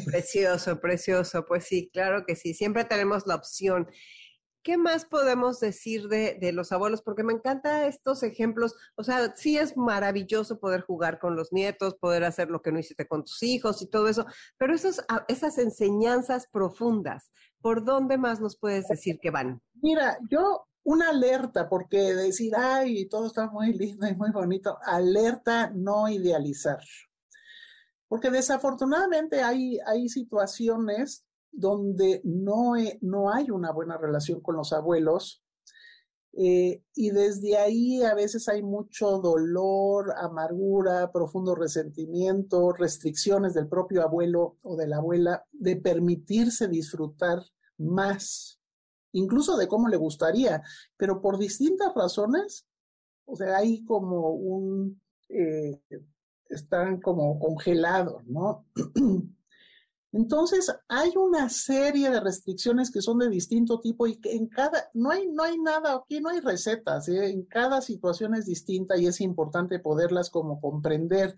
[0.05, 1.45] Precioso, precioso.
[1.45, 2.53] Pues sí, claro que sí.
[2.53, 3.87] Siempre tenemos la opción.
[4.63, 7.01] ¿Qué más podemos decir de, de, los abuelos?
[7.01, 8.75] Porque me encantan estos ejemplos.
[8.95, 12.79] O sea, sí es maravilloso poder jugar con los nietos, poder hacer lo que no
[12.79, 14.25] hiciste con tus hijos y todo eso,
[14.57, 17.29] pero esos, esas enseñanzas profundas,
[17.59, 19.61] ¿por dónde más nos puedes decir que van?
[19.81, 25.71] Mira, yo una alerta, porque decir, ay, todo está muy lindo y muy bonito, alerta
[25.73, 26.79] no idealizar.
[28.07, 35.43] Porque desafortunadamente hay, hay situaciones donde no, no hay una buena relación con los abuelos
[36.35, 44.01] eh, y desde ahí a veces hay mucho dolor, amargura, profundo resentimiento, restricciones del propio
[44.01, 47.43] abuelo o de la abuela de permitirse disfrutar
[47.77, 48.59] más
[49.13, 50.61] incluso de cómo le gustaría,
[50.97, 52.67] pero por distintas razones,
[53.25, 55.79] o sea, hay como un, eh,
[56.49, 58.65] están como congelados, ¿no?
[60.11, 64.91] Entonces, hay una serie de restricciones que son de distinto tipo y que en cada,
[64.93, 67.31] no hay, no hay nada, aquí no hay recetas, ¿eh?
[67.31, 71.35] en cada situación es distinta y es importante poderlas como comprender.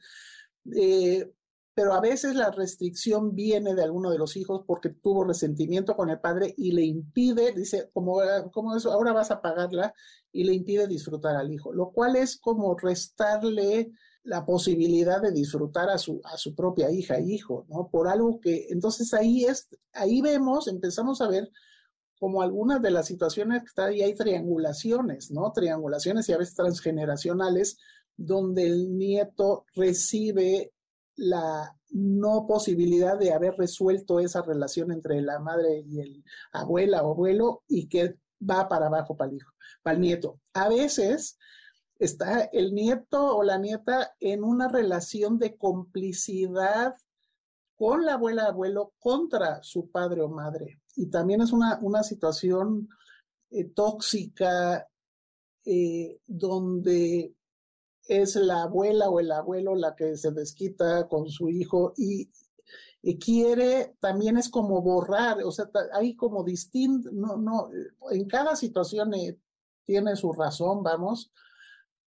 [0.76, 1.32] Eh,
[1.76, 6.10] pero a veces la restricción viene de alguno de los hijos porque tuvo resentimiento con
[6.10, 8.20] el padre y le impide, dice, como,
[8.54, 9.94] como eso, ahora vas a pagarla
[10.32, 13.92] y le impide disfrutar al hijo, lo cual es como restarle
[14.24, 17.90] la posibilidad de disfrutar a su, a su propia hija e hijo, ¿no?
[17.90, 21.52] Por algo que, entonces ahí es, ahí vemos, empezamos a ver
[22.18, 25.52] como algunas de las situaciones que está ahí hay triangulaciones, ¿no?
[25.52, 27.78] Triangulaciones y a veces transgeneracionales,
[28.16, 30.72] donde el nieto recibe
[31.16, 37.12] la no posibilidad de haber resuelto esa relación entre la madre y el abuela o
[37.12, 39.52] abuelo y que va para abajo para el hijo,
[39.82, 40.40] para el nieto.
[40.54, 41.38] A veces
[41.98, 46.96] está el nieto o la nieta en una relación de complicidad
[47.78, 50.82] con la abuela abuelo contra su padre o madre.
[50.96, 52.90] Y también es una, una situación
[53.50, 54.88] eh, tóxica
[55.66, 57.35] eh, donde
[58.08, 62.30] es la abuela o el abuelo la que se desquita con su hijo y,
[63.20, 67.70] quiere, también es como borrar, o sea, hay como distinto, no, no,
[68.10, 69.38] en cada situación eh,
[69.86, 71.32] tiene su razón, vamos,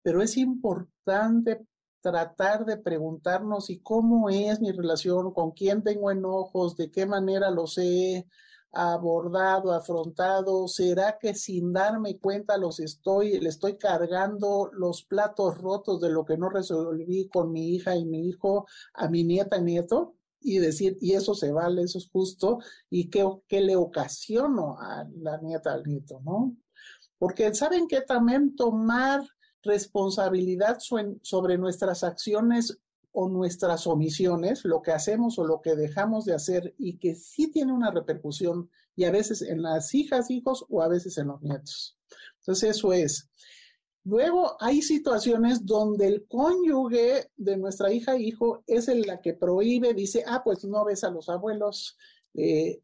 [0.01, 1.67] pero es importante
[1.99, 7.51] tratar de preguntarnos y cómo es mi relación, con quién tengo enojos, de qué manera
[7.51, 8.25] lo sé,
[8.71, 10.67] abordado, afrontado?
[10.67, 16.25] ¿Será que sin darme cuenta los estoy, le estoy cargando los platos rotos de lo
[16.25, 20.15] que no resolví con mi hija y mi hijo a mi nieta y nieto?
[20.39, 22.59] Y decir, y eso se vale, eso es justo,
[22.89, 26.55] y qué, qué le ocasiono a la nieta al nieto, ¿no?
[27.17, 29.21] Porque saben que también tomar
[29.63, 32.79] responsabilidad sobre nuestras acciones
[33.19, 37.49] o nuestras omisiones, lo que hacemos o lo que dejamos de hacer y que sí
[37.49, 41.41] tiene una repercusión y a veces en las hijas, hijos o a veces en los
[41.41, 41.97] nietos.
[42.41, 43.27] Entonces eso es.
[44.03, 49.95] Luego hay situaciones donde el cónyuge de nuestra hija hijo es el la que prohíbe,
[49.95, 51.97] dice, ah, pues no ves a los abuelos.
[52.35, 52.83] Eh,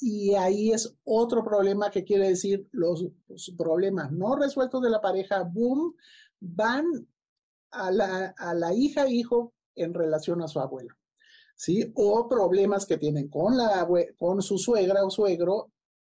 [0.00, 3.04] y ahí es otro problema que quiere decir los,
[3.54, 5.94] problemas no resueltos de la pareja, boom,
[6.40, 7.06] van
[7.74, 10.94] a la, a la hija hijo en relación a su abuelo.
[11.56, 11.92] ¿Sí?
[11.94, 13.86] O problemas que tienen con, la,
[14.18, 15.70] con su suegra o suegro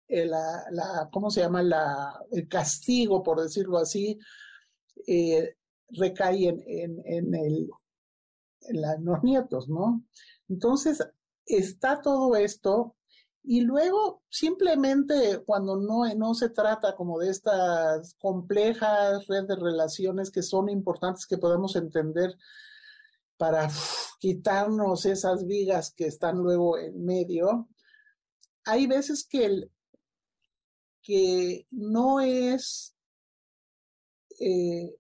[0.09, 1.63] eh, la, ¿cómo se llama?
[1.63, 4.19] La, el castigo, por decirlo así,
[5.07, 5.57] eh,
[5.89, 7.69] recae en, en, el,
[8.63, 10.05] en, los nietos, ¿no?
[10.49, 11.05] Entonces,
[11.45, 12.97] está todo esto
[13.47, 20.33] y luego simplemente cuando no, no se trata como de estas complejas redes de relaciones
[20.33, 22.37] que son importantes que podemos entender
[23.37, 23.69] para
[24.19, 27.69] quitarnos esas vigas que están luego en medio,
[28.65, 29.69] hay veces que
[31.03, 32.97] que no es
[34.41, 34.93] eh,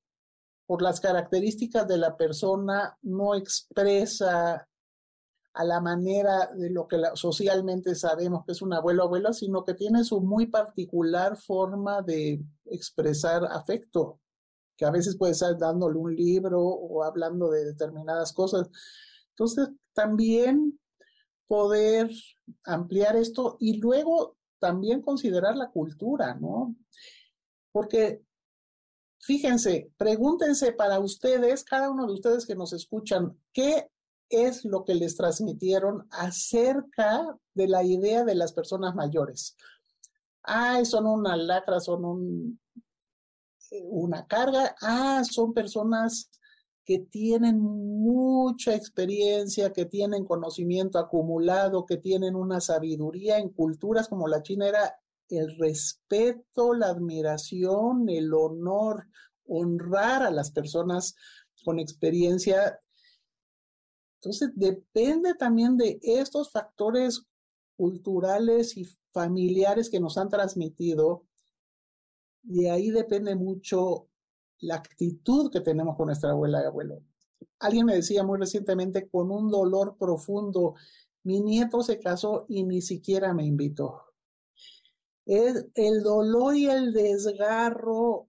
[0.66, 4.68] por las características de la persona, no expresa
[5.56, 9.72] a la manera de lo que socialmente sabemos que es un abuelo abuela, sino que
[9.72, 14.20] tiene su muy particular forma de expresar afecto,
[14.76, 18.68] que a veces puede estar dándole un libro o hablando de determinadas cosas.
[19.30, 20.78] Entonces, también
[21.46, 22.10] poder
[22.64, 26.76] ampliar esto y luego también considerar la cultura, ¿no?
[27.72, 28.26] Porque
[29.20, 33.88] fíjense, pregúntense para ustedes, cada uno de ustedes que nos escuchan, ¿qué
[34.28, 39.56] es lo que les transmitieron acerca de la idea de las personas mayores?
[40.42, 42.58] Ah, son una lacra, son
[43.70, 44.74] eh, una carga.
[44.80, 46.30] Ah, son personas
[46.84, 54.28] que tienen mucha experiencia, que tienen conocimiento acumulado, que tienen una sabiduría en culturas como
[54.28, 54.96] la China era
[55.28, 59.08] el respeto, la admiración, el honor,
[59.48, 61.16] honrar a las personas
[61.64, 62.80] con experiencia.
[64.16, 67.26] Entonces, depende también de estos factores
[67.76, 71.24] culturales y familiares que nos han transmitido.
[72.42, 74.08] De ahí depende mucho
[74.60, 77.02] la actitud que tenemos con nuestra abuela y abuelo.
[77.58, 80.74] Alguien me decía muy recientemente con un dolor profundo,
[81.22, 84.02] mi nieto se casó y ni siquiera me invitó.
[85.26, 88.28] El dolor y el desgarro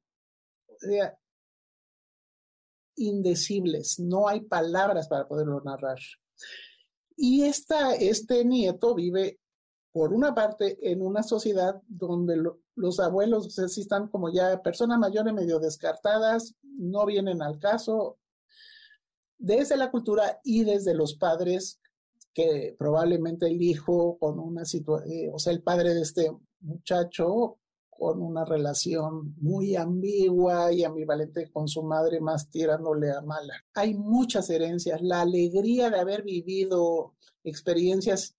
[2.98, 6.00] indecibles, no hay palabras para poderlo narrar.
[7.16, 9.40] Y este nieto vive
[9.98, 12.40] por una parte, en una sociedad donde
[12.76, 18.20] los abuelos o están como ya personas mayores medio descartadas, no vienen al caso,
[19.40, 21.80] desde la cultura y desde los padres,
[22.32, 27.58] que probablemente el hijo con una situación, eh, o sea, el padre de este muchacho
[27.98, 33.54] con una relación muy ambigua y ambivalente con su madre, más tirándole a mala.
[33.74, 35.02] Hay muchas herencias.
[35.02, 38.36] La alegría de haber vivido experiencias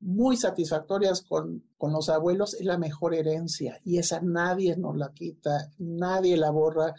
[0.00, 5.12] muy satisfactorias con, con, los abuelos es la mejor herencia y esa nadie nos la
[5.12, 6.94] quita, nadie la borra.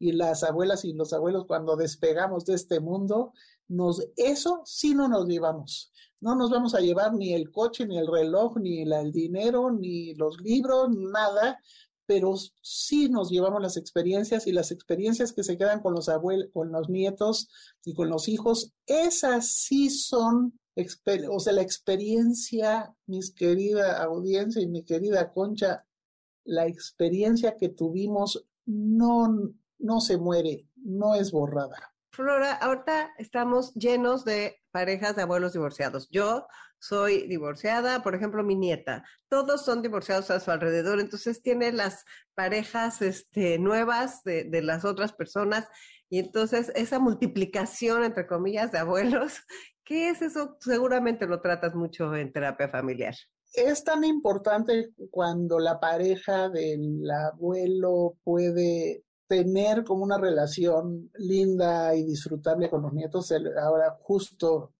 [0.00, 3.32] Y las abuelas y los abuelos cuando despegamos de este mundo,
[3.66, 5.92] nos, eso sí no nos llevamos.
[6.20, 10.14] No nos vamos a llevar ni el coche, ni el reloj, ni el dinero, ni
[10.14, 11.60] los libros, nada,
[12.06, 16.48] pero sí nos llevamos las experiencias y las experiencias que se quedan con los abuelos,
[16.52, 17.48] con los nietos
[17.84, 20.58] y con los hijos, esas sí son
[21.30, 25.84] o sea, la experiencia, mis querida audiencia y mi querida Concha,
[26.44, 31.94] la experiencia que tuvimos no, no se muere, no es borrada.
[32.18, 36.08] Flora, ahorita estamos llenos de parejas de abuelos divorciados.
[36.10, 36.48] Yo
[36.80, 39.04] soy divorciada, por ejemplo, mi nieta.
[39.28, 42.04] Todos son divorciados a su alrededor, entonces tiene las
[42.34, 45.68] parejas este, nuevas de, de las otras personas
[46.10, 49.34] y entonces esa multiplicación, entre comillas, de abuelos
[49.84, 50.56] ¿Qué es eso?
[50.58, 53.14] Seguramente lo tratas mucho en terapia familiar.
[53.54, 62.04] Es tan importante cuando la pareja del abuelo puede tener como una relación linda y
[62.04, 63.32] disfrutable con los nietos.
[63.62, 64.72] Ahora justo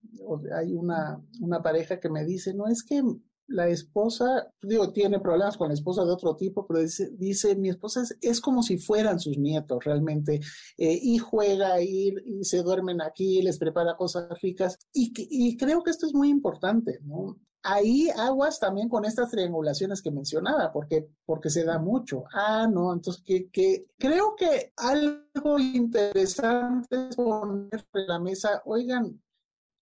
[0.56, 3.02] hay una, una pareja que me dice, no es que
[3.46, 7.70] la esposa, digo, tiene problemas con la esposa de otro tipo, pero dice, dice mi
[7.70, 10.40] esposa es, como si fueran sus nietos realmente,
[10.76, 16.06] eh, y juega y se duermen aquí, les prepara cosas ricas, y creo que esto
[16.06, 17.38] es muy importante, ¿no?
[17.70, 22.24] Ahí aguas también con estas triangulaciones que mencionaba, porque, porque se da mucho.
[22.32, 29.20] Ah, no, entonces que, que creo que algo interesante es poner en la mesa, oigan,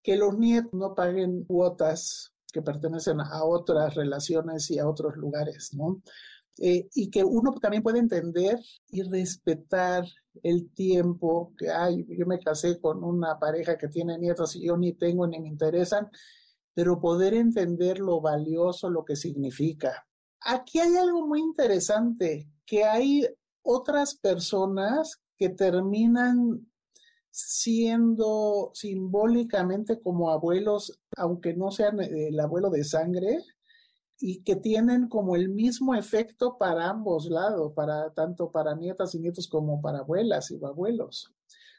[0.03, 5.75] que los nietos no paguen cuotas que pertenecen a otras relaciones y a otros lugares,
[5.75, 6.01] ¿no?
[6.59, 8.59] eh, y que uno también puede entender
[8.89, 10.05] y respetar
[10.43, 12.07] el tiempo que hay.
[12.09, 15.49] Yo me casé con una pareja que tiene nietos y yo ni tengo ni me
[15.49, 16.09] interesan,
[16.77, 20.07] pero poder entender lo valioso, lo que significa.
[20.43, 23.27] Aquí hay algo muy interesante, que hay
[23.63, 26.69] otras personas que terminan
[27.31, 33.39] siendo simbólicamente como abuelos, aunque no sean el abuelo de sangre,
[34.19, 39.21] y que tienen como el mismo efecto para ambos lados, para tanto para nietas y
[39.21, 41.33] nietos como para abuelas y abuelos.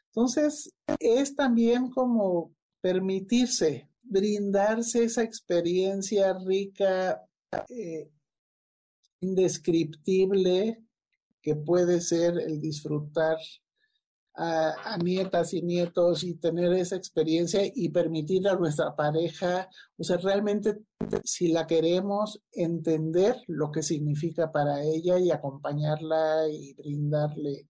[0.08, 7.22] Entonces, es también como permitirse, brindarse esa experiencia rica,
[7.70, 8.10] eh,
[9.22, 10.84] indescriptible,
[11.42, 13.38] que puede ser el disfrutar
[14.38, 20.18] a, nietas y nietos y tener esa experiencia y permitir a nuestra pareja, o sea,
[20.18, 20.78] realmente
[21.24, 27.68] si la queremos, entender lo que significa para ella y acompañarla y brindarle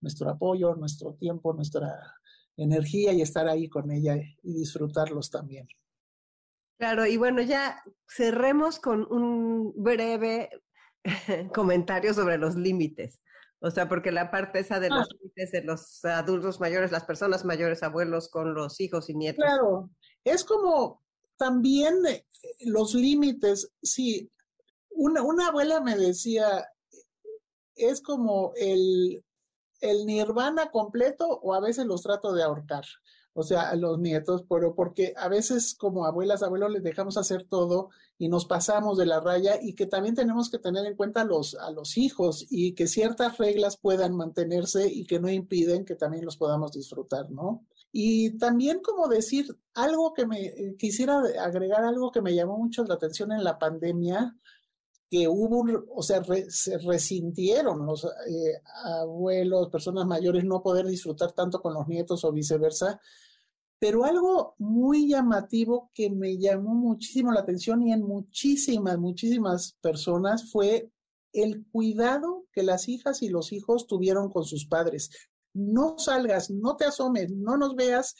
[0.00, 2.19] nuestro apoyo, nuestro tiempo, nuestra
[2.64, 5.68] energía y estar ahí con ella y disfrutarlos también.
[6.78, 10.48] Claro, y bueno, ya cerremos con un breve
[11.54, 13.20] comentario sobre los límites.
[13.62, 15.14] O sea, porque la parte esa de los ah.
[15.18, 19.44] límites de los adultos mayores, las personas mayores, abuelos con los hijos y nietos.
[19.44, 19.90] Claro,
[20.24, 21.02] es como
[21.36, 22.24] también eh,
[22.60, 24.30] los límites, sí,
[24.88, 26.66] una, una abuela me decía,
[27.74, 29.22] es como el,
[29.80, 32.84] el nirvana completo o a veces los trato de ahorcar
[33.32, 37.46] o sea, a los nietos, pero porque a veces como abuelas, abuelos les dejamos hacer
[37.48, 41.20] todo y nos pasamos de la raya y que también tenemos que tener en cuenta
[41.20, 45.84] a los, a los hijos y que ciertas reglas puedan mantenerse y que no impiden
[45.84, 47.64] que también los podamos disfrutar, ¿no?
[47.92, 52.84] Y también como decir algo que me eh, quisiera agregar algo que me llamó mucho
[52.84, 54.36] la atención en la pandemia,
[55.10, 61.60] que hubo, o sea, se resintieron los eh, abuelos, personas mayores no poder disfrutar tanto
[61.60, 63.00] con los nietos o viceversa.
[63.80, 70.48] Pero algo muy llamativo que me llamó muchísimo la atención y en muchísimas, muchísimas personas
[70.52, 70.92] fue
[71.32, 75.10] el cuidado que las hijas y los hijos tuvieron con sus padres.
[75.52, 78.14] No salgas, no te asomes, no nos veas,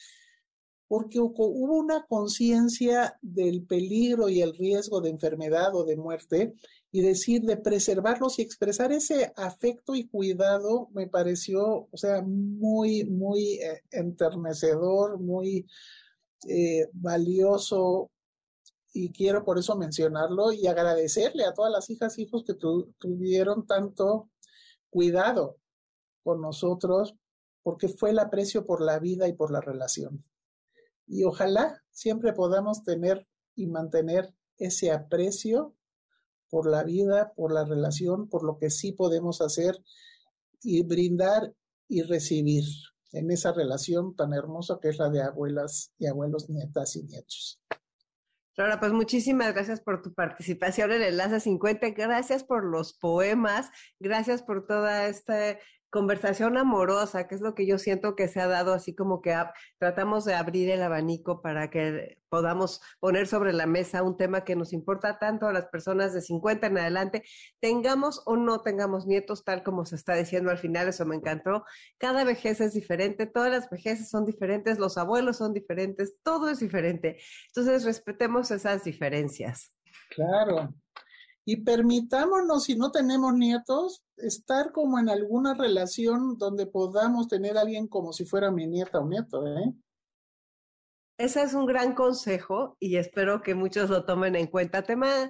[0.89, 6.55] porque hubo una conciencia del peligro y el riesgo de enfermedad o de muerte
[6.93, 13.05] y decir de preservarlos y expresar ese afecto y cuidado me pareció, o sea, muy,
[13.05, 15.67] muy eh, enternecedor, muy
[16.49, 18.11] eh, valioso
[18.93, 23.67] y quiero por eso mencionarlo y agradecerle a todas las hijas y hijos que tuvieron
[23.67, 24.31] tanto
[24.91, 25.59] cuidado
[26.25, 27.15] con nosotros
[27.63, 30.25] porque fue el aprecio por la vida y por la relación.
[31.07, 35.75] Y ojalá siempre podamos tener y mantener ese aprecio
[36.51, 39.77] por la vida, por la relación, por lo que sí podemos hacer
[40.63, 41.55] y brindar
[41.89, 42.65] y recibir
[43.13, 47.61] en esa relación tan hermosa que es la de abuelas y abuelos, nietas y nietos.
[48.57, 53.71] Laura, pues muchísimas gracias por tu participación en el Enlace 50, gracias por los poemas,
[53.99, 55.59] gracias por toda esta
[55.91, 59.37] conversación amorosa, que es lo que yo siento que se ha dado, así como que
[59.79, 64.55] tratamos de abrir el abanico para que podamos poner sobre la mesa un tema que
[64.55, 67.25] nos importa tanto a las personas de 50 en adelante,
[67.59, 71.65] tengamos o no tengamos nietos, tal como se está diciendo al final, eso me encantó.
[71.99, 76.61] Cada vejez es diferente, todas las vejeces son diferentes, los abuelos son diferentes, todo es
[76.61, 77.19] diferente.
[77.49, 79.75] Entonces, respetemos esas diferencias.
[80.11, 80.73] Claro,
[81.45, 87.63] y permitámonos, si no tenemos nietos, estar como en alguna relación donde podamos tener a
[87.63, 89.75] alguien como si fuera mi nieta o nieto, ¿eh?
[91.19, 94.83] Ese es un gran consejo y espero que muchos lo tomen en cuenta.
[94.83, 95.29] Tema,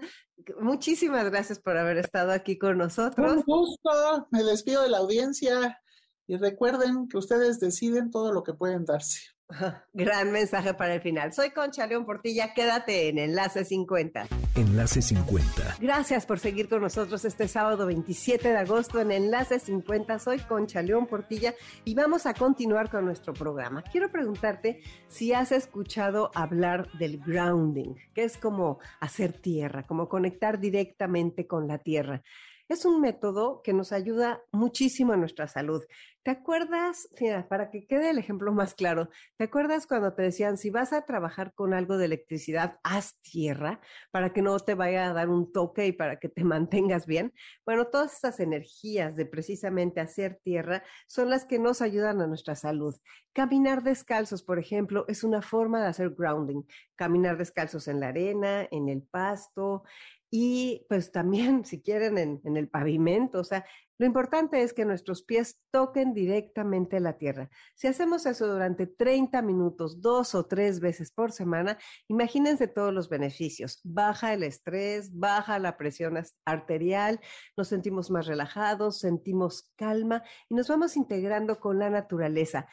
[0.60, 3.38] muchísimas gracias por haber estado aquí con nosotros.
[3.38, 5.80] Un gusto, me despido de la audiencia
[6.28, 9.18] y recuerden que ustedes deciden todo lo que pueden darse.
[9.92, 11.32] Gran mensaje para el final.
[11.32, 14.26] Soy Concha León Portilla, quédate en Enlace 50.
[14.56, 15.76] Enlace 50.
[15.80, 20.18] Gracias por seguir con nosotros este sábado 27 de agosto en Enlace 50.
[20.18, 23.82] Soy Concha León Portilla y vamos a continuar con nuestro programa.
[23.82, 30.60] Quiero preguntarte si has escuchado hablar del grounding, que es como hacer tierra, como conectar
[30.60, 32.22] directamente con la tierra.
[32.70, 35.82] Es un método que nos ayuda muchísimo a nuestra salud.
[36.22, 40.56] ¿Te acuerdas, mira, para que quede el ejemplo más claro, ¿te acuerdas cuando te decían,
[40.56, 43.80] si vas a trabajar con algo de electricidad, haz tierra
[44.12, 47.32] para que no te vaya a dar un toque y para que te mantengas bien?
[47.66, 52.54] Bueno, todas esas energías de precisamente hacer tierra son las que nos ayudan a nuestra
[52.54, 52.94] salud.
[53.32, 56.62] Caminar descalzos, por ejemplo, es una forma de hacer grounding.
[56.94, 59.82] Caminar descalzos en la arena, en el pasto,
[60.30, 63.40] y pues también, si quieren, en, el pavimento.
[63.40, 63.64] O sea,
[63.98, 67.50] lo importante es que nuestros pies toquen directamente la tierra.
[67.74, 71.76] Si hacemos eso durante 30 minutos, dos o tres veces por semana,
[72.08, 73.80] imagínense todos los beneficios.
[73.84, 77.20] Baja el estrés, baja la presión arterial,
[77.56, 82.68] nos sentimos más relajados, sentimos calma y nos vamos integrando con la naturaleza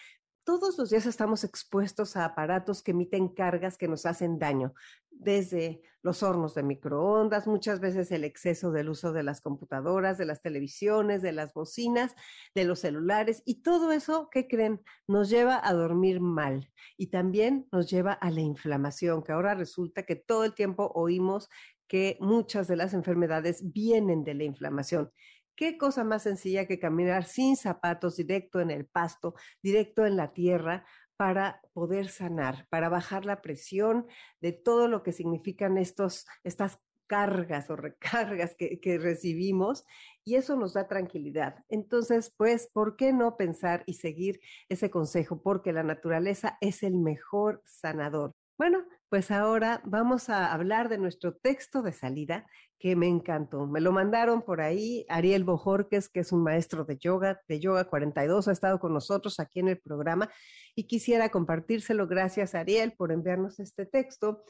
[0.48, 4.74] todos los días estamos expuestos a aparatos que emiten cargas que nos hacen daño,
[5.12, 10.24] desde los hornos de microondas, muchas veces el exceso del uso de las computadoras, de
[10.24, 12.16] las televisiones, de las bocinas,
[12.56, 14.82] de los celulares, y todo eso, ¿qué creen?
[15.06, 20.04] Nos lleva a dormir mal y también nos lleva a la inflamación, que ahora resulta
[20.04, 21.50] que todo el tiempo oímos
[21.90, 25.12] que muchas de las enfermedades vienen de la inflamación.
[25.58, 29.34] ¿Qué cosa más sencilla que caminar sin zapatos, directo en el pasto,
[29.64, 30.86] directo en la tierra,
[31.18, 34.06] para poder sanar, para bajar la presión
[34.40, 39.84] de todo lo que significan estos, estas cargas o recargas que, que, recibimos
[40.24, 41.66] y eso nos da tranquilidad.
[41.70, 44.40] Entonces, pues, ¿por qué no pensar y seguir
[44.70, 45.42] ese consejo?
[45.42, 48.36] Porque la naturaleza es el mejor sanador.
[48.60, 52.46] Bueno, pues ahora vamos a hablar de nuestro texto de salida
[52.80, 53.66] que me encantó.
[53.66, 57.86] Me lo mandaron por ahí Ariel Bojorques, que es un maestro de yoga, de Yoga
[57.86, 60.30] 42, ha estado con nosotros aquí en el programa
[60.76, 62.08] y quisiera compartírselo.
[62.08, 64.44] Gracias, Ariel, por enviarnos este texto.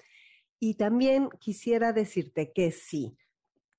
[0.60, 3.16] Y también quisiera decirte que sí,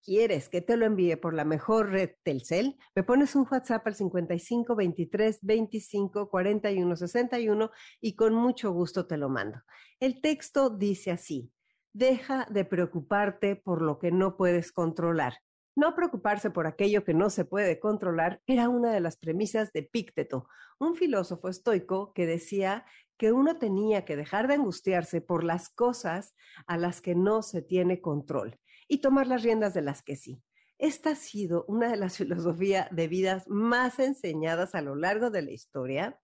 [0.04, 3.94] quieres que te lo envíe por la mejor red Telcel, me pones un WhatsApp al
[3.94, 7.70] 55 23 25 41 61
[8.00, 9.60] y con mucho gusto te lo mando.
[10.00, 11.52] El texto dice así:
[11.92, 15.34] deja de preocuparte por lo que no puedes controlar.
[15.76, 19.84] No preocuparse por aquello que no se puede controlar era una de las premisas de
[19.84, 20.48] Pícteto,
[20.80, 22.84] un filósofo estoico que decía
[23.16, 26.34] que uno tenía que dejar de angustiarse por las cosas
[26.66, 28.58] a las que no se tiene control
[28.88, 30.42] y tomar las riendas de las que sí.
[30.78, 35.42] Esta ha sido una de las filosofías de vidas más enseñadas a lo largo de
[35.42, 36.20] la historia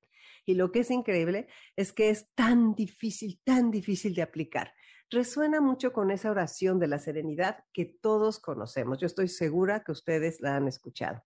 [0.47, 1.47] y lo que es increíble
[1.77, 4.73] es que es tan difícil, tan difícil de aplicar
[5.11, 8.99] resuena mucho con esa oración de la serenidad que todos conocemos.
[8.99, 11.23] Yo estoy segura que ustedes la han escuchado.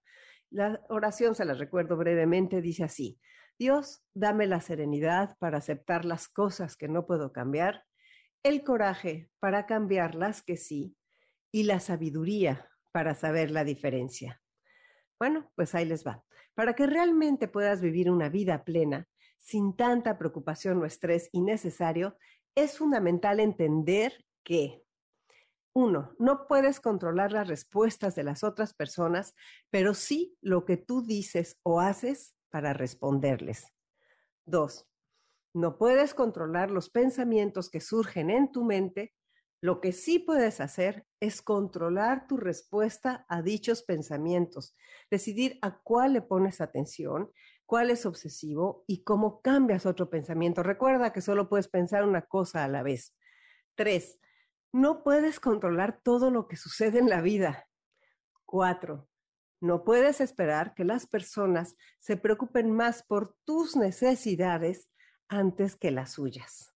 [0.51, 3.19] La oración, se la recuerdo brevemente, dice así,
[3.59, 7.85] Dios, dame la serenidad para aceptar las cosas que no puedo cambiar,
[8.43, 10.97] el coraje para cambiar las que sí
[11.53, 14.43] y la sabiduría para saber la diferencia.
[15.19, 16.25] Bueno, pues ahí les va.
[16.55, 22.17] Para que realmente puedas vivir una vida plena, sin tanta preocupación o estrés innecesario,
[22.55, 24.85] es fundamental entender que,
[25.75, 29.35] uno, no puedes controlar las respuestas de las otras personas,
[29.71, 33.73] pero sí lo que tú dices o haces para responderles.
[34.45, 34.89] Dos,
[35.55, 39.15] no puedes controlar los pensamientos que surgen en tu mente.
[39.61, 44.77] Lo que sí puedes hacer es controlar tu respuesta a dichos pensamientos,
[45.11, 47.31] decidir a cuál le pones atención
[47.69, 50.63] cuál es obsesivo y cómo cambias otro pensamiento.
[50.63, 53.15] Recuerda que solo puedes pensar una cosa a la vez.
[53.75, 54.19] Tres,
[54.73, 57.69] no puedes controlar todo lo que sucede en la vida.
[58.47, 59.11] Cuatro,
[59.61, 64.89] no puedes esperar que las personas se preocupen más por tus necesidades
[65.29, 66.75] antes que las suyas.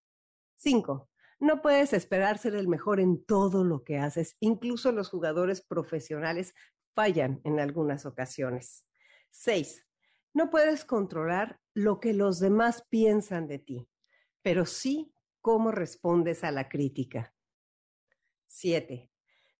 [0.59, 1.09] Cinco,
[1.43, 4.37] no puedes esperar ser el mejor en todo lo que haces.
[4.39, 6.55] Incluso los jugadores profesionales
[6.95, 8.87] fallan en algunas ocasiones.
[9.33, 9.85] Seis,
[10.33, 13.89] no puedes controlar lo que los demás piensan de ti,
[14.43, 17.35] pero sí cómo respondes a la crítica.
[18.47, 19.11] Siete,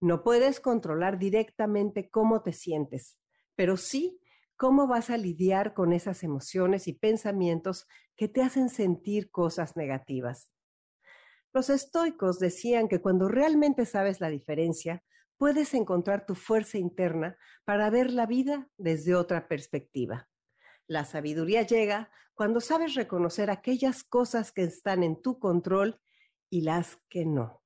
[0.01, 3.19] no puedes controlar directamente cómo te sientes,
[3.57, 4.21] pero sí
[4.55, 10.53] cómo vas a lidiar con esas emociones y pensamientos que te hacen sentir cosas negativas.
[11.53, 15.05] Los estoicos decían que cuando realmente sabes la diferencia,
[15.37, 20.29] puedes encontrar tu fuerza interna para ver la vida desde otra perspectiva.
[20.87, 26.01] La sabiduría llega cuando sabes reconocer aquellas cosas que están en tu control
[26.51, 27.62] y las que no.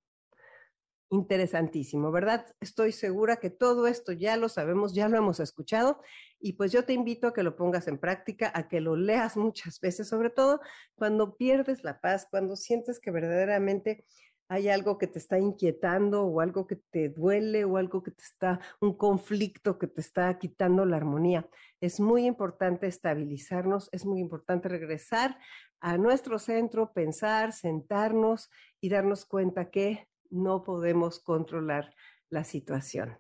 [1.09, 2.47] Interesantísimo, ¿verdad?
[2.61, 6.01] Estoy segura que todo esto ya lo sabemos, ya lo hemos escuchado
[6.41, 9.37] y pues yo te invito a que lo pongas en práctica, a que lo leas
[9.37, 10.61] muchas veces, sobre todo
[10.97, 14.05] cuando pierdes la paz, cuando sientes que verdaderamente
[14.49, 18.25] hay algo que te está inquietando o algo que te duele o algo que te
[18.25, 21.49] está, un conflicto que te está quitando la armonía.
[21.81, 25.39] Es muy importante estabilizarnos, es muy importante regresar
[25.81, 28.51] a nuestro centro, pensar, sentarnos
[28.81, 31.95] y darnos cuenta que no podemos controlar
[32.29, 33.19] la situación.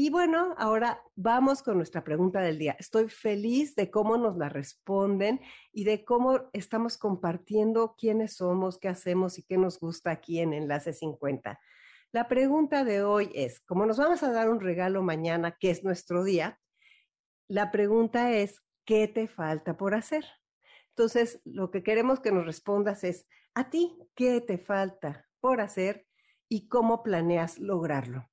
[0.00, 2.76] Y bueno, ahora vamos con nuestra pregunta del día.
[2.78, 5.40] Estoy feliz de cómo nos la responden
[5.72, 10.52] y de cómo estamos compartiendo quiénes somos, qué hacemos y qué nos gusta aquí en
[10.52, 11.58] Enlace 50.
[12.12, 15.82] La pregunta de hoy es, como nos vamos a dar un regalo mañana, que es
[15.82, 16.60] nuestro día,
[17.48, 20.24] la pregunta es, ¿qué te falta por hacer?
[20.90, 26.07] Entonces, lo que queremos que nos respondas es, ¿a ti qué te falta por hacer
[26.48, 28.28] y cómo planeas lograrlo?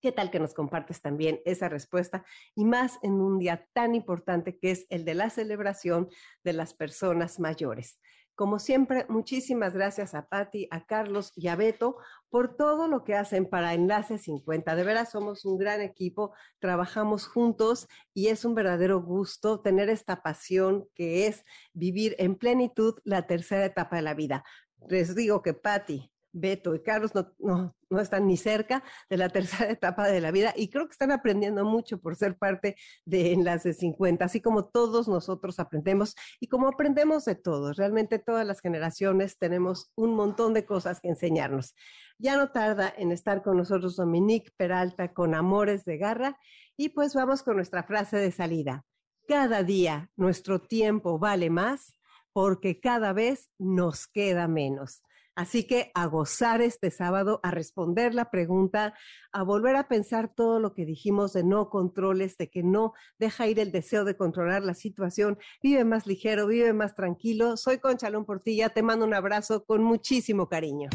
[0.00, 2.26] ¿Qué tal que nos compartes también esa respuesta?
[2.54, 6.10] Y más en un día tan importante que es el de la celebración
[6.42, 7.98] de las personas mayores.
[8.34, 11.96] Como siempre, muchísimas gracias a Patti, a Carlos y a Beto
[12.28, 14.74] por todo lo que hacen para Enlace 50.
[14.74, 20.20] De veras, somos un gran equipo, trabajamos juntos y es un verdadero gusto tener esta
[20.20, 24.44] pasión que es vivir en plenitud la tercera etapa de la vida.
[24.88, 29.70] Les digo que Patti, Beto y Carlos no, no, están ni cerca de la tercera
[29.70, 33.72] etapa de la vida y creo que están aprendiendo mucho por ser parte de Enlace
[33.72, 37.76] 50, así como todos nosotros aprendemos y como aprendemos de todos.
[37.76, 41.74] Realmente todas las generaciones tenemos un montón de cosas que enseñarnos.
[42.18, 46.38] Ya no tarda en estar con nosotros Dominique Peralta con Amores de Garra
[46.76, 48.84] y pues vamos con nuestra frase de salida.
[49.28, 51.96] Cada día nuestro tiempo vale más
[52.32, 55.02] porque cada vez nos queda menos.
[55.36, 58.94] Así que a gozar este sábado, a responder la pregunta,
[59.32, 63.48] a volver a pensar todo lo que dijimos de no controles, de que no deja
[63.48, 67.56] ir el deseo de controlar la situación, vive más ligero, vive más tranquilo.
[67.56, 70.88] Soy Conchalón Portilla, te mando un abrazo con muchísimo cariño.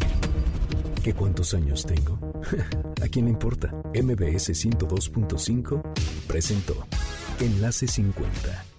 [1.04, 2.20] ¿Qué cuántos años tengo?
[3.04, 3.70] ¿A quién le importa?
[3.94, 5.82] MBS 102.5
[6.28, 6.86] presentó
[7.40, 8.79] Enlace 50